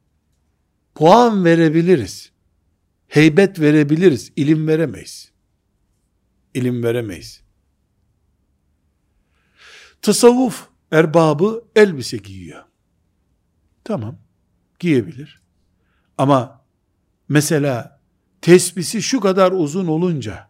puan 0.95 1.45
verebiliriz. 1.45 2.32
Heybet 3.09 3.61
verebiliriz. 3.61 4.32
ilim 4.36 4.68
veremeyiz. 4.68 5.32
İlim 6.55 6.82
veremeyiz. 6.82 7.43
Tasavvuf 10.03 10.68
erbabı 10.90 11.64
elbise 11.76 12.16
giyiyor. 12.16 12.64
Tamam. 13.84 14.18
Giyebilir. 14.78 15.43
Ama 16.18 16.61
mesela 17.28 18.00
tesbisi 18.40 19.02
şu 19.02 19.20
kadar 19.20 19.52
uzun 19.52 19.86
olunca, 19.86 20.48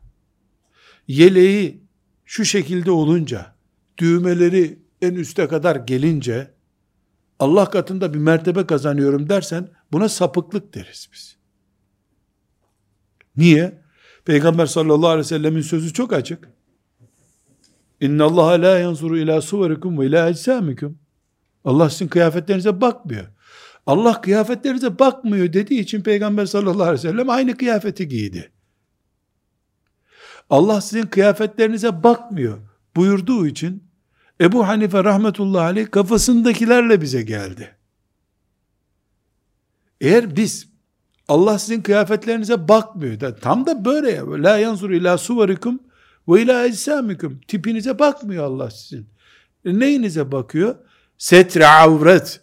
yeleği 1.09 1.83
şu 2.25 2.45
şekilde 2.45 2.91
olunca, 2.91 3.55
düğmeleri 3.99 4.79
en 5.03 5.15
üste 5.15 5.49
kadar 5.49 5.77
gelince, 5.77 6.55
Allah 7.39 7.71
katında 7.71 8.15
bir 8.15 8.19
mertebe 8.19 8.67
kazanıyorum 8.67 9.29
dersen, 9.29 9.69
buna 9.93 10.09
sapıklık 10.09 10.75
deriz 10.75 11.09
biz. 11.13 11.37
Niye? 13.37 13.83
Peygamber 14.25 14.67
sallallahu 14.67 15.09
aleyhi 15.09 15.25
ve 15.25 15.29
sellemin 15.29 15.61
sözü 15.61 15.93
çok 15.93 16.13
açık. 16.13 16.49
İnna 18.01 18.25
Allah 18.25 18.63
la 18.63 18.79
yanzuru 18.79 19.19
ila 19.19 19.41
suverikum 19.41 19.99
ve 19.99 20.07
ila 20.07 20.29
eczamikum. 20.29 20.99
Allah 21.65 21.91
sizin 21.91 22.09
kıyafetlerinize 22.09 22.81
bakmıyor. 22.81 23.27
Allah 23.87 24.21
kıyafetlerinize 24.21 24.99
bakmıyor 24.99 25.53
dediği 25.53 25.81
için 25.81 26.03
Peygamber 26.03 26.47
sallallahu 26.47 26.83
aleyhi 26.83 27.07
ve 27.07 27.11
sellem 27.11 27.31
aynı 27.31 27.57
kıyafeti 27.57 28.09
giydi. 28.09 28.53
Allah 30.51 30.81
sizin 30.81 31.03
kıyafetlerinize 31.03 32.03
bakmıyor 32.03 32.59
buyurduğu 32.97 33.47
için 33.47 33.85
Ebu 34.41 34.69
Hanife 34.69 35.05
rahmetullahi 35.05 35.65
aleyh 35.65 35.91
kafasındakilerle 35.91 37.01
bize 37.01 37.23
geldi. 37.23 37.77
Eğer 40.01 40.37
biz 40.37 40.69
Allah 41.29 41.59
sizin 41.59 41.83
kıyafetlerinize 41.83 42.69
bakmıyor 42.69 43.21
da 43.21 43.37
tam 43.37 43.67
da 43.67 43.85
böyle 43.85 44.11
ya. 44.11 44.31
La 44.31 44.59
yanzur 44.59 44.91
ila 44.91 45.19
suvarikum 45.19 45.81
ve 46.29 46.43
ila 46.43 46.67
eczamikum. 46.67 47.41
Tipinize 47.49 47.99
bakmıyor 47.99 48.45
Allah 48.45 48.71
sizin. 48.71 49.07
E 49.65 49.79
neyinize 49.79 50.33
bakıyor? 50.33 50.75
Setre 51.19 51.67
avret. 51.67 52.41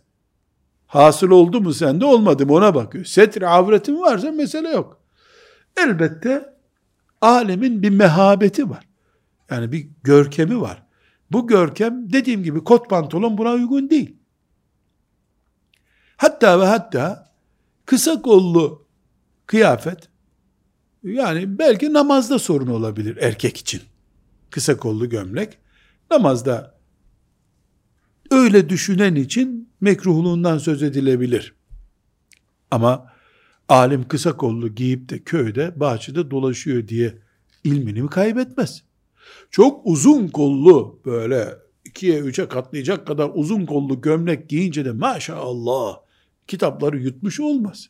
Hasıl 0.89 1.29
oldu 1.29 1.61
mu 1.61 1.73
sende 1.73 2.05
olmadı 2.05 2.45
mı 2.45 2.53
ona 2.53 2.75
bakıyor. 2.75 3.05
Setre 3.05 3.47
avretin 3.47 4.01
varsa 4.01 4.31
mesele 4.31 4.69
yok. 4.69 5.01
Elbette 5.77 6.53
alemin 7.21 7.81
bir 7.81 7.89
mehabeti 7.89 8.69
var. 8.69 8.87
Yani 9.51 9.71
bir 9.71 9.87
görkemi 10.03 10.61
var. 10.61 10.83
Bu 11.31 11.47
görkem 11.47 12.13
dediğim 12.13 12.43
gibi 12.43 12.63
kot 12.63 12.89
pantolon 12.89 13.37
buna 13.37 13.51
uygun 13.51 13.89
değil. 13.89 14.15
Hatta 16.17 16.59
ve 16.59 16.65
hatta 16.65 17.33
kısa 17.85 18.21
kollu 18.21 18.87
kıyafet 19.45 20.09
yani 21.03 21.59
belki 21.59 21.93
namazda 21.93 22.39
sorun 22.39 22.67
olabilir 22.67 23.17
erkek 23.17 23.57
için. 23.57 23.81
Kısa 24.49 24.77
kollu 24.77 25.09
gömlek. 25.09 25.57
Namazda 26.11 26.79
öyle 28.31 28.69
düşünen 28.69 29.15
için 29.15 29.68
mekruhluğundan 29.81 30.57
söz 30.57 30.83
edilebilir. 30.83 31.53
Ama 32.71 33.13
alim 33.69 34.07
kısa 34.07 34.37
kollu 34.37 34.75
giyip 34.75 35.09
de 35.09 35.23
köyde, 35.23 35.79
bahçede 35.79 36.31
dolaşıyor 36.31 36.87
diye 36.87 37.17
ilmini 37.63 38.01
mi 38.01 38.09
kaybetmez? 38.09 38.83
Çok 39.51 39.81
uzun 39.85 40.27
kollu 40.27 40.99
böyle 41.05 41.55
ikiye 41.85 42.19
üçe 42.19 42.47
katlayacak 42.47 43.07
kadar 43.07 43.31
uzun 43.33 43.65
kollu 43.65 44.01
gömlek 44.01 44.49
giyince 44.49 44.85
de 44.85 44.91
maşallah 44.91 45.97
kitapları 46.47 46.99
yutmuş 46.99 47.39
olmaz. 47.39 47.89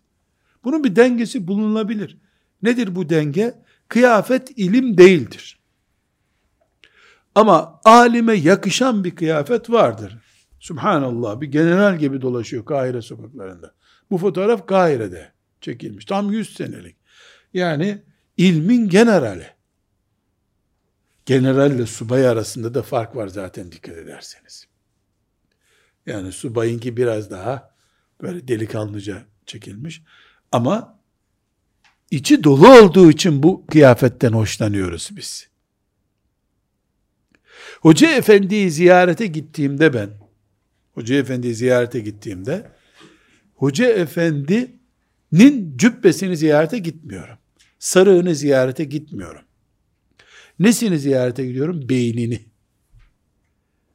Bunun 0.64 0.84
bir 0.84 0.96
dengesi 0.96 1.48
bulunabilir. 1.48 2.18
Nedir 2.64 2.96
bu 2.96 3.10
denge? 3.10 3.56
Kıyafet 3.88 4.52
ilim 4.58 4.98
değildir. 4.98 5.60
Ama 7.36 7.82
alime 7.84 8.34
yakışan 8.34 9.04
bir 9.04 9.16
kıyafet 9.16 9.70
vardır. 9.70 10.18
Subhanallah 10.60 11.42
bir 11.42 11.48
general 11.48 12.00
gibi 12.00 12.22
dolaşıyor 12.22 12.66
Kahire 12.66 13.02
sokaklarında. 13.02 13.74
Bu 14.12 14.18
fotoğraf 14.18 14.68
Kahire'de 14.68 15.32
çekilmiş. 15.62 16.06
Tam 16.06 16.32
100 16.32 16.54
senelik. 16.54 16.96
Yani 17.54 18.02
ilmin 18.38 18.90
generali. 18.90 19.48
Generalle 21.26 21.86
subay 21.86 22.28
arasında 22.28 22.74
da 22.74 22.82
fark 22.82 23.16
var 23.16 23.28
zaten 23.28 23.72
dikkat 23.72 23.98
ederseniz. 23.98 24.68
Yani 26.06 26.32
subayınki 26.32 26.98
biraz 26.98 27.32
daha 27.32 27.76
böyle 28.22 28.48
delikanlıca 28.48 29.26
çekilmiş. 29.46 30.04
Ama 30.52 31.00
içi 32.12 32.44
dolu 32.44 32.80
olduğu 32.80 33.12
için 33.12 33.44
bu 33.44 33.66
kıyafetten 33.68 34.32
hoşlanıyoruz 34.32 35.10
biz. 35.16 35.50
Hoca 37.82 38.12
efendiyi 38.12 38.72
ziyarete 38.72 39.28
gittiğimde 39.28 39.94
ben, 39.94 40.10
Hoca 41.00 41.16
efendiyi 41.16 41.56
ziyarete 41.56 42.00
gittiğimde, 42.00 42.72
Hoca 43.56 43.90
efendinin 43.90 45.78
cübbesini 45.78 46.38
ziyarete 46.38 46.78
gitmiyorum. 46.80 47.38
Sarığını 47.80 48.36
ziyarete 48.36 48.84
gitmiyorum. 48.84 49.42
Nesini 50.60 51.00
ziyarete 51.00 51.46
gidiyorum? 51.46 51.90
Beynini. 51.90 52.46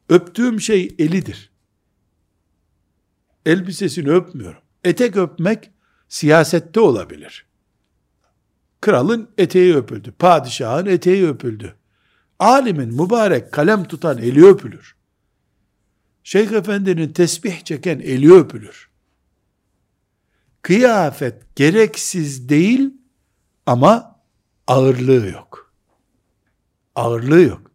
Öptüğüm 0.09 0.61
şey 0.61 0.95
elidir. 0.99 1.51
Elbisesini 3.47 4.11
öpmüyorum. 4.11 4.61
Etek 4.85 5.17
öpmek 5.17 5.71
siyasette 6.09 6.81
olabilir. 6.81 7.47
Kralın 8.81 9.31
eteği 9.39 9.77
öpüldü. 9.77 10.13
Padişahın 10.19 10.87
eteği 10.87 11.27
öpüldü. 11.27 11.75
Alimin 12.39 12.95
mübarek 13.03 13.53
kalem 13.53 13.85
tutan 13.85 14.19
eli 14.19 14.47
öpülür. 14.47 15.04
Şeyh 16.25 16.53
Efendi'nin 16.53 17.12
tesbih 17.12 17.64
çeken 17.64 17.99
eli 18.01 18.33
öpülür. 18.33 18.91
Kıyafet 20.62 21.57
gereksiz 21.57 22.49
değil 22.49 22.91
ama 23.66 24.20
ağırlığı 24.66 25.27
yok. 25.27 25.72
Ağırlığı 26.95 27.43
yok. 27.43 27.70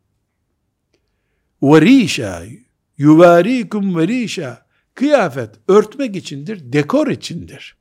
Verişa 1.63 2.43
yuvarikum 2.97 3.97
verişa 3.97 4.65
kıyafet 4.93 5.55
örtmek 5.67 6.15
içindir, 6.15 6.73
dekor 6.73 7.07
içindir. 7.07 7.77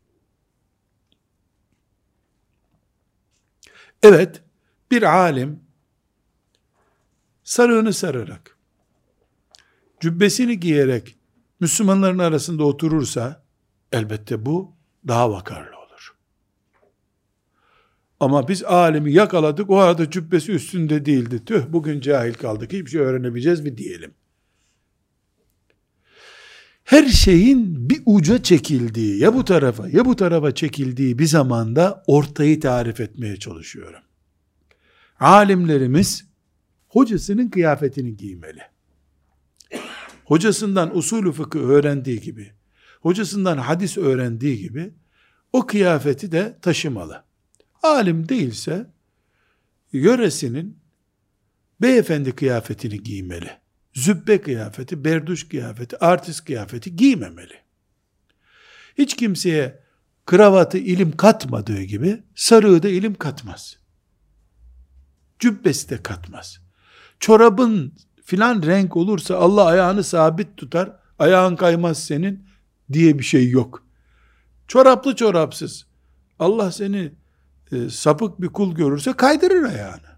Evet, 4.02 4.42
bir 4.90 5.02
alim 5.02 5.60
sarığını 7.44 7.92
sararak, 7.92 8.57
cübbesini 10.00 10.60
giyerek 10.60 11.16
Müslümanların 11.60 12.18
arasında 12.18 12.64
oturursa, 12.64 13.42
elbette 13.92 14.46
bu 14.46 14.72
daha 15.08 15.30
vakarlı 15.30 15.78
olur. 15.78 16.14
Ama 18.20 18.48
biz 18.48 18.64
alimi 18.64 19.12
yakaladık, 19.12 19.70
o 19.70 19.78
arada 19.78 20.10
cübbesi 20.10 20.52
üstünde 20.52 21.06
değildi. 21.06 21.44
Tüh 21.44 21.62
bugün 21.68 22.00
cahil 22.00 22.34
kaldık, 22.34 22.72
hiçbir 22.72 22.90
şey 22.90 23.00
öğrenebileceğiz 23.00 23.60
mi 23.60 23.78
diyelim. 23.78 24.14
Her 26.84 27.06
şeyin 27.06 27.90
bir 27.90 28.02
uca 28.06 28.42
çekildiği, 28.42 29.18
ya 29.18 29.34
bu 29.34 29.44
tarafa 29.44 29.88
ya 29.88 30.04
bu 30.04 30.16
tarafa 30.16 30.54
çekildiği 30.54 31.18
bir 31.18 31.26
zamanda 31.26 32.02
ortayı 32.06 32.60
tarif 32.60 33.00
etmeye 33.00 33.36
çalışıyorum. 33.36 34.00
Alimlerimiz 35.20 36.24
hocasının 36.88 37.48
kıyafetini 37.48 38.16
giymeli. 38.16 38.62
Hocasından 40.28 40.96
usulü 40.96 41.32
fıkıh 41.32 41.60
öğrendiği 41.60 42.20
gibi, 42.20 42.52
hocasından 43.00 43.58
hadis 43.58 43.98
öğrendiği 43.98 44.58
gibi 44.58 44.94
o 45.52 45.66
kıyafeti 45.66 46.32
de 46.32 46.58
taşımalı. 46.62 47.24
Alim 47.82 48.28
değilse 48.28 48.90
yöresinin 49.92 50.78
beyefendi 51.80 52.32
kıyafetini 52.32 53.02
giymeli. 53.02 53.50
Zübbe 53.94 54.40
kıyafeti, 54.40 55.04
berduş 55.04 55.48
kıyafeti, 55.48 55.98
artist 55.98 56.44
kıyafeti 56.44 56.96
giymemeli. 56.96 57.54
Hiç 58.98 59.16
kimseye 59.16 59.82
kravatı 60.26 60.78
ilim 60.78 61.16
katmadığı 61.16 61.82
gibi 61.82 62.22
sarığı 62.34 62.82
da 62.82 62.88
ilim 62.88 63.14
katmaz. 63.14 63.76
Cübbesi 65.38 65.90
de 65.90 66.02
katmaz. 66.02 66.60
Çorabın 67.20 67.94
filan 68.28 68.62
renk 68.62 68.96
olursa 68.96 69.36
Allah 69.36 69.64
ayağını 69.64 70.04
sabit 70.04 70.56
tutar, 70.56 70.92
ayağın 71.18 71.56
kaymaz 71.56 72.04
senin 72.04 72.46
diye 72.92 73.18
bir 73.18 73.24
şey 73.24 73.50
yok. 73.50 73.84
Çoraplı 74.66 75.16
çorapsız. 75.16 75.86
Allah 76.38 76.72
seni 76.72 77.12
e, 77.72 77.88
sapık 77.90 78.40
bir 78.40 78.48
kul 78.48 78.74
görürse 78.74 79.12
kaydırır 79.12 79.62
ayağını. 79.62 80.08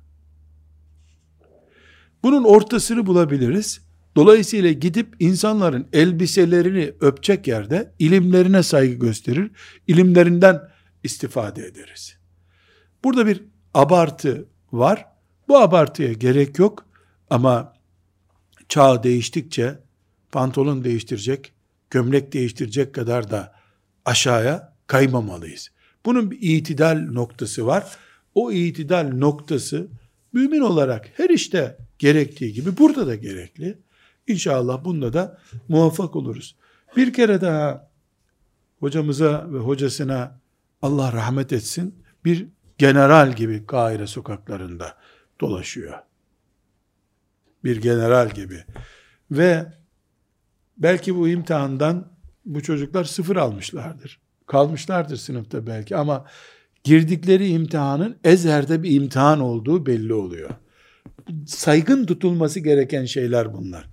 Bunun 2.22 2.44
ortasını 2.44 3.06
bulabiliriz. 3.06 3.80
Dolayısıyla 4.16 4.72
gidip 4.72 5.16
insanların 5.18 5.88
elbiselerini 5.92 6.92
öpecek 7.00 7.46
yerde 7.46 7.92
ilimlerine 7.98 8.62
saygı 8.62 8.94
gösterir, 8.94 9.50
ilimlerinden 9.86 10.60
istifade 11.04 11.66
ederiz. 11.66 12.18
Burada 13.04 13.26
bir 13.26 13.44
abartı 13.74 14.48
var. 14.72 15.06
Bu 15.48 15.58
abartıya 15.58 16.12
gerek 16.12 16.58
yok 16.58 16.86
ama 17.30 17.79
çağ 18.70 19.02
değiştikçe 19.02 19.78
pantolon 20.32 20.84
değiştirecek, 20.84 21.52
gömlek 21.90 22.32
değiştirecek 22.32 22.94
kadar 22.94 23.30
da 23.30 23.52
aşağıya 24.04 24.74
kaymamalıyız. 24.86 25.70
Bunun 26.06 26.30
bir 26.30 26.38
itidal 26.40 27.08
noktası 27.12 27.66
var. 27.66 27.96
O 28.34 28.52
itidal 28.52 29.10
noktası 29.12 29.88
mümin 30.32 30.60
olarak 30.60 31.10
her 31.16 31.30
işte 31.30 31.76
gerektiği 31.98 32.52
gibi 32.52 32.78
burada 32.78 33.06
da 33.06 33.14
gerekli. 33.14 33.78
İnşallah 34.26 34.84
bunda 34.84 35.12
da 35.12 35.38
muvaffak 35.68 36.16
oluruz. 36.16 36.56
Bir 36.96 37.12
kere 37.12 37.40
daha 37.40 37.90
hocamıza 38.80 39.46
ve 39.52 39.58
hocasına 39.58 40.40
Allah 40.82 41.12
rahmet 41.12 41.52
etsin 41.52 41.94
bir 42.24 42.46
general 42.78 43.36
gibi 43.36 43.66
Kahire 43.66 44.06
sokaklarında 44.06 44.96
dolaşıyor. 45.40 46.09
Bir 47.64 47.80
general 47.80 48.30
gibi. 48.30 48.64
Ve 49.30 49.66
belki 50.78 51.16
bu 51.16 51.28
imtihandan 51.28 52.12
bu 52.44 52.62
çocuklar 52.62 53.04
sıfır 53.04 53.36
almışlardır. 53.36 54.20
Kalmışlardır 54.46 55.16
sınıfta 55.16 55.66
belki 55.66 55.96
ama 55.96 56.26
girdikleri 56.84 57.48
imtihanın 57.48 58.16
Ezher'de 58.24 58.82
bir 58.82 58.90
imtihan 58.90 59.40
olduğu 59.40 59.86
belli 59.86 60.14
oluyor. 60.14 60.50
Saygın 61.46 62.06
tutulması 62.06 62.60
gereken 62.60 63.04
şeyler 63.04 63.54
bunlar. 63.54 63.88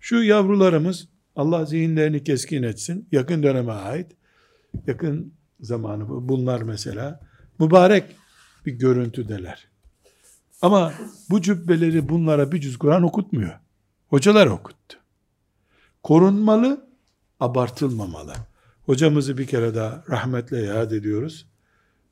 Şu 0.00 0.22
yavrularımız 0.22 1.08
Allah 1.36 1.64
zihinlerini 1.64 2.24
keskin 2.24 2.62
etsin. 2.62 3.08
Yakın 3.12 3.42
döneme 3.42 3.72
ait. 3.72 4.06
Yakın 4.86 5.34
zamanı 5.60 6.08
bunlar 6.08 6.62
mesela. 6.62 7.20
Mübarek 7.58 8.04
bir 8.66 8.72
görüntüdeler. 8.72 9.71
Ama 10.62 10.92
bu 11.30 11.42
cübbeleri 11.42 12.08
bunlara 12.08 12.52
bir 12.52 12.60
cüz 12.60 12.78
Kur'an 12.78 13.02
okutmuyor. 13.02 13.58
Hocalar 14.08 14.46
okuttu. 14.46 14.98
Korunmalı, 16.02 16.88
abartılmamalı. 17.40 18.32
Hocamızı 18.86 19.38
bir 19.38 19.46
kere 19.46 19.74
daha 19.74 20.04
rahmetle 20.10 20.58
yad 20.58 20.90
ediyoruz. 20.90 21.46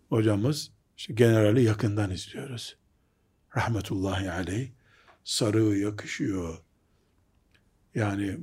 Hocamız 0.09 0.71
işte 0.97 1.15
generali 1.15 1.63
yakından 1.63 2.11
izliyoruz. 2.11 2.77
Rahmetullahi 3.57 4.31
aleyh. 4.31 4.69
Sarığı 5.25 5.77
yakışıyor. 5.77 6.59
Yani 7.95 8.39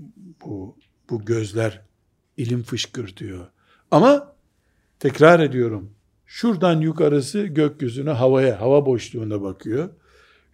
bu 0.46 0.78
bu 1.10 1.26
gözler 1.26 1.82
ilim 2.38 2.64
fışkırtıyor. 2.64 3.48
Ama 3.92 4.36
tekrar 5.00 5.40
ediyorum. 5.40 5.92
Şuradan 6.26 6.82
yukarısı 6.82 7.44
gökyüzüne 7.44 8.10
havaya, 8.10 8.62
hava 8.62 8.86
boşluğuna 8.86 9.42
bakıyor. 9.42 9.90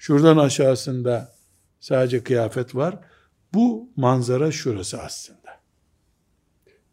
Şuradan 0.03 0.37
aşağısında 0.37 1.35
sadece 1.79 2.23
kıyafet 2.23 2.75
var. 2.75 2.99
Bu 3.53 3.89
manzara 3.95 4.51
şurası 4.51 5.01
aslında. 5.01 5.61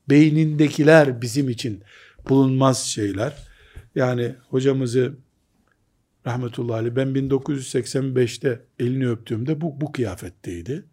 Beynindekiler 0.08 1.22
bizim 1.22 1.48
için 1.48 1.82
bulunmaz 2.28 2.82
şeyler. 2.82 3.48
Yani 3.94 4.34
hocamızı 4.48 5.14
rahmetullahi 6.26 6.78
aleyh 6.78 6.96
ben 6.96 7.08
1985'te 7.08 8.60
elini 8.78 9.08
öptüğümde 9.08 9.60
bu, 9.60 9.80
bu 9.80 9.92
kıyafetteydi. 9.92 10.84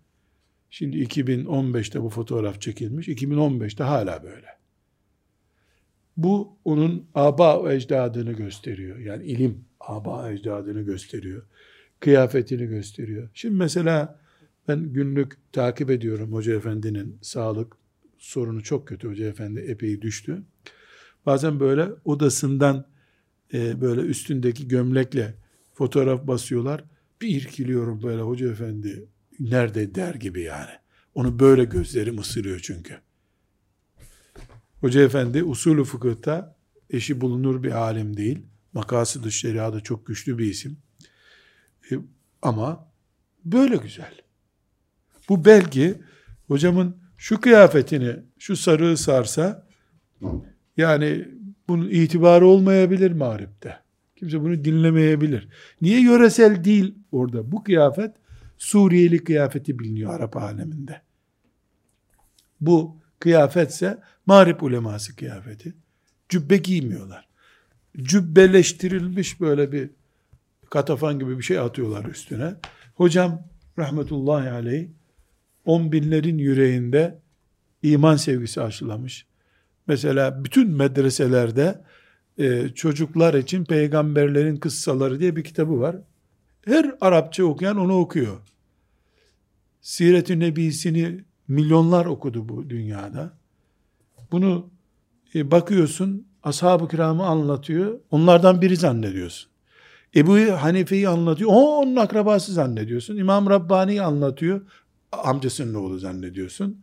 Şimdi 0.70 0.97
2015'te 1.03 2.01
bu 2.01 2.09
fotoğraf 2.09 2.61
çekilmiş. 2.61 3.07
2015'te 3.07 3.84
hala 3.84 4.24
böyle. 4.24 4.47
Bu 6.18 6.57
onun 6.65 7.07
aba 7.15 7.74
ecdadını 7.74 8.32
gösteriyor. 8.32 8.97
Yani 8.97 9.26
ilim 9.26 9.65
aba 9.80 10.32
ecdadını 10.32 10.82
gösteriyor. 10.82 11.43
Kıyafetini 12.00 12.68
gösteriyor. 12.68 13.30
Şimdi 13.34 13.56
mesela 13.56 14.20
ben 14.68 14.93
günlük 14.93 15.38
takip 15.54 15.89
ediyorum 15.89 16.34
Hoca 16.34 16.56
Efendi'nin 16.56 17.18
sağlık 17.22 17.78
sorunu 18.18 18.64
çok 18.64 18.88
kötü. 18.88 19.10
Hoca 19.10 19.26
Efendi 19.26 19.60
epey 19.60 20.02
düştü. 20.02 20.43
Bazen 21.26 21.60
böyle 21.60 21.89
odasından 22.06 22.86
e, 23.54 23.82
böyle 23.82 24.02
üstündeki 24.02 24.68
gömlekle 24.68 25.34
fotoğraf 25.74 26.28
basıyorlar. 26.28 26.84
Bir 27.22 27.28
irkiliyorum 27.28 28.04
böyle 28.04 28.22
Hoca 28.22 28.52
Efendi 28.52 29.06
nerede 29.39 29.95
der 29.95 30.16
gibi 30.16 30.41
yani. 30.41 30.72
Onu 31.16 31.39
böyle 31.39 31.64
gözlerim 31.64 32.20
ısırıyor 32.20 32.60
çünkü. 32.64 32.98
Hoca 34.82 35.02
Efendi 35.02 35.43
usulü 35.43 35.84
fıkıhta 35.84 36.56
eşi 36.89 37.22
bulunur 37.22 37.64
bir 37.64 37.72
alim 37.72 38.18
değil. 38.18 38.39
Makası 38.74 39.32
şeriada 39.32 39.80
çok 39.80 40.08
güçlü 40.08 40.38
bir 40.38 40.45
isim. 40.45 40.78
Ama 42.48 42.88
böyle 43.45 43.76
güzel. 43.76 44.22
Bu 45.30 45.45
belki 45.45 45.95
hocamın 46.48 46.98
şu 47.18 47.41
kıyafetini, 47.41 48.16
şu 48.39 48.56
sarığı 48.56 48.98
sarsa 48.98 49.68
yani 50.78 51.28
bunun 51.68 51.89
itibarı 51.89 52.48
olmayabilir 52.48 53.12
mağripte. 53.12 53.80
Kimse 54.16 54.41
bunu 54.41 54.64
dinlemeyebilir. 54.64 55.48
Niye 55.82 56.02
yöresel 56.02 56.64
değil 56.64 56.95
orada? 57.12 57.52
Bu 57.52 57.64
kıyafet 57.64 58.12
Suriyeli 58.58 59.24
kıyafeti 59.24 59.80
biliniyor 59.80 60.14
Arap 60.14 60.38
aleminde. 60.38 61.02
Bu 62.62 62.98
kıyafetse 63.20 63.98
mağrip 64.26 64.64
uleması 64.64 65.16
kıyafeti. 65.16 65.76
Cübbe 66.30 66.58
giymiyorlar. 66.58 67.28
Cübbeleştirilmiş 67.98 69.41
böyle 69.41 69.72
bir 69.72 69.89
katafan 70.70 71.20
gibi 71.20 71.38
bir 71.38 71.43
şey 71.43 71.59
atıyorlar 71.59 72.05
üstüne. 72.05 72.55
Hocam 72.95 73.41
rahmetullahi 73.80 74.49
aleyh 74.49 74.88
on 75.65 75.91
binlerin 75.91 76.38
yüreğinde 76.38 77.20
iman 77.84 78.15
sevgisi 78.15 78.61
aşılamış. 78.61 79.26
Mesela 79.88 80.43
bütün 80.43 80.70
medreselerde 80.70 81.84
e, 82.38 82.70
çocuklar 82.70 83.34
için 83.34 83.65
peygamberlerin 83.65 84.57
kıssaları 84.57 85.20
diye 85.20 85.36
bir 85.36 85.43
kitabı 85.43 85.80
var. 85.80 85.95
Her 86.65 86.95
Arapça 87.01 87.43
okuyan 87.43 87.78
onu 87.78 87.99
okuyor. 87.99 88.38
Siret-i 89.82 90.39
Nebisini 90.39 91.24
milyonlar 91.47 92.05
okudu 92.05 92.49
bu 92.49 92.70
dünyada. 92.70 93.34
Bunu 94.32 94.70
e, 95.36 95.51
bakıyorsun, 95.51 96.28
ashab-ı 96.43 96.88
kiramı 96.88 97.26
anlatıyor, 97.26 97.99
onlardan 98.11 98.61
biri 98.61 98.76
zannediyorsun. 98.76 99.49
Ebu 100.16 100.38
Hanife'yi 100.38 101.10
anlatıyor, 101.10 101.49
o 101.53 101.78
onun 101.78 101.95
akrabası 101.95 102.53
zannediyorsun. 102.53 103.18
İmam 103.18 103.49
Rabbani'yi 103.49 104.01
anlatıyor, 104.01 104.62
amcasının 105.12 105.74
oğlu 105.74 105.97
zannediyorsun. 105.97 106.82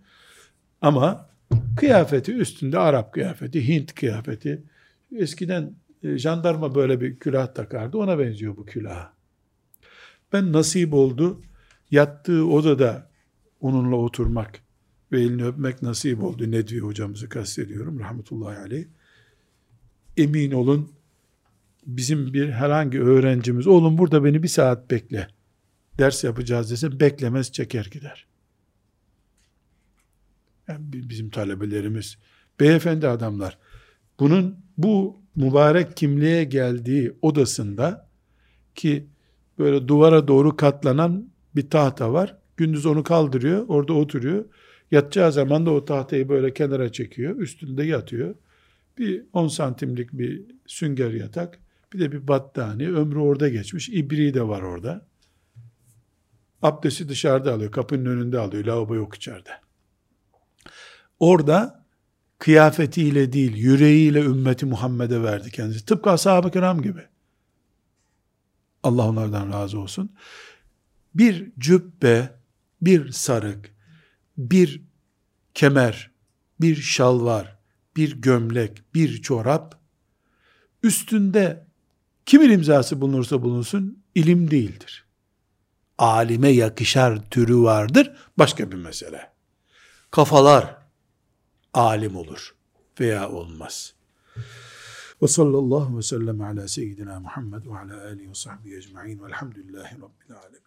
Ama 0.81 1.29
kıyafeti 1.77 2.33
üstünde 2.33 2.79
Arap 2.79 3.13
kıyafeti, 3.13 3.69
Hint 3.69 3.95
kıyafeti. 3.95 4.63
Eskiden 5.17 5.75
e, 6.03 6.19
jandarma 6.19 6.75
böyle 6.75 7.01
bir 7.01 7.19
külah 7.19 7.55
takardı, 7.55 7.99
ona 7.99 8.19
benziyor 8.19 8.57
bu 8.57 8.67
külah. 8.67 9.11
Ben 10.33 10.53
nasip 10.53 10.95
oldu, 10.95 11.43
yattığı 11.91 12.47
odada 12.47 13.11
onunla 13.61 13.97
oturmak 13.97 14.61
ve 15.13 15.21
elini 15.21 15.45
öpmek 15.45 15.83
nasip 15.83 16.23
oldu. 16.23 16.51
Nedvi 16.51 16.79
hocamızı 16.79 17.29
kastediyorum 17.29 18.01
rahmetullahi 18.01 18.59
aleyh. 18.59 18.85
Emin 20.17 20.53
olun 20.53 20.91
bizim 21.87 22.35
bir 22.35 22.51
herhangi 22.51 23.01
öğrencimiz 23.01 23.67
oğlum 23.67 23.99
burada 23.99 24.25
beni 24.25 24.43
bir 24.43 24.49
saat 24.49 24.91
bekle 24.91 25.29
ders 25.99 26.25
yapacağız 26.25 26.71
dese 26.71 27.01
beklemez 27.01 27.53
çeker 27.53 27.89
gider. 27.91 28.27
Yani 30.69 30.81
bizim 30.93 31.31
talebelerimiz 31.31 32.19
beyefendi 32.61 33.09
adamlar 33.09 33.59
bunun 34.21 34.57
bu 34.79 35.17
mübarek 35.37 35.97
kimliğe 35.97 36.45
geldiği 36.45 37.13
odasında 37.23 38.09
ki 38.75 39.07
böyle 39.59 39.89
duvara 39.89 40.29
doğru 40.29 40.57
katlanan 40.57 41.29
bir 41.57 41.71
tahta 41.71 42.13
var. 42.13 42.37
Gündüz 42.57 42.87
onu 42.87 43.03
kaldırıyor, 43.03 43.65
orada 43.69 43.93
oturuyor. 43.93 44.45
Yatacağı 44.91 45.33
zaman 45.33 45.67
da 45.67 45.71
o 45.71 45.85
tahtayı 45.85 46.29
böyle 46.29 46.55
kenara 46.55 46.93
çekiyor, 46.93 47.37
üstünde 47.37 47.85
yatıyor. 47.85 48.35
Bir 48.99 49.23
10 49.33 49.49
santimlik 49.49 50.13
bir 50.13 50.43
sünger 50.67 51.11
yatak, 51.11 51.59
bir 51.95 51.99
de 51.99 52.13
bir 52.13 52.29
battaniye, 52.29 52.91
ömrü 52.91 53.19
orada 53.19 53.49
geçmiş, 53.49 53.89
ibriği 53.89 54.35
de 54.35 54.49
var 54.49 54.63
orada. 54.63 55.07
Abdesti 56.63 57.09
dışarıda 57.09 57.55
alıyor, 57.55 57.73
kapının 57.73 58.07
önünde 58.07 58.39
alıyor, 58.39 58.65
lavabo 58.65 58.95
yok 58.95 59.15
içeride. 59.15 59.51
Orada 61.21 61.85
kıyafetiyle 62.39 63.33
değil, 63.33 63.57
yüreğiyle 63.57 64.21
ümmeti 64.21 64.67
Muhammed'e 64.67 65.23
verdi 65.23 65.51
kendisi. 65.51 65.87
Tıpkı 65.87 66.11
ashab-ı 66.11 66.51
kiram 66.51 66.83
gibi. 66.83 67.03
Allah 68.83 69.09
onlardan 69.09 69.53
razı 69.53 69.79
olsun. 69.79 70.13
Bir 71.15 71.53
cübbe, 71.59 72.31
bir 72.83 73.11
sarık, 73.13 73.75
bir 74.39 74.83
kemer, 75.55 76.11
bir 76.61 76.77
şalvar, 76.77 77.59
bir 77.97 78.21
gömlek, 78.21 78.83
bir 78.95 79.23
çorap, 79.23 79.81
üstünde 80.83 81.64
kimin 82.27 82.51
imzası 82.51 83.01
bulunursa 83.01 83.43
bulunsun, 83.43 84.05
ilim 84.15 84.51
değildir. 84.51 85.05
Alime 85.99 86.49
yakışar 86.49 87.31
türü 87.31 87.59
vardır, 87.59 88.17
başka 88.39 88.71
bir 88.71 88.77
mesele. 88.77 89.33
Kafalar 90.11 90.79
alim 91.75 92.17
olur 92.17 92.55
veya 93.01 93.31
olmaz. 93.31 93.95
Ve 95.23 95.29
sallallahu 95.29 95.99
ve 95.99 96.03
sellem 96.03 96.41
ala 96.41 96.69
seyyidina 96.69 97.21
Muhammed 97.21 97.67
ve 97.67 97.79
ala 97.79 98.05
alihi 98.05 98.29
ve 98.29 98.35
sahbihi 98.35 98.77
ecma'in 98.77 99.23
velhamdülillahi 99.23 99.95
rabbil 99.95 100.37
alemin. 100.37 100.65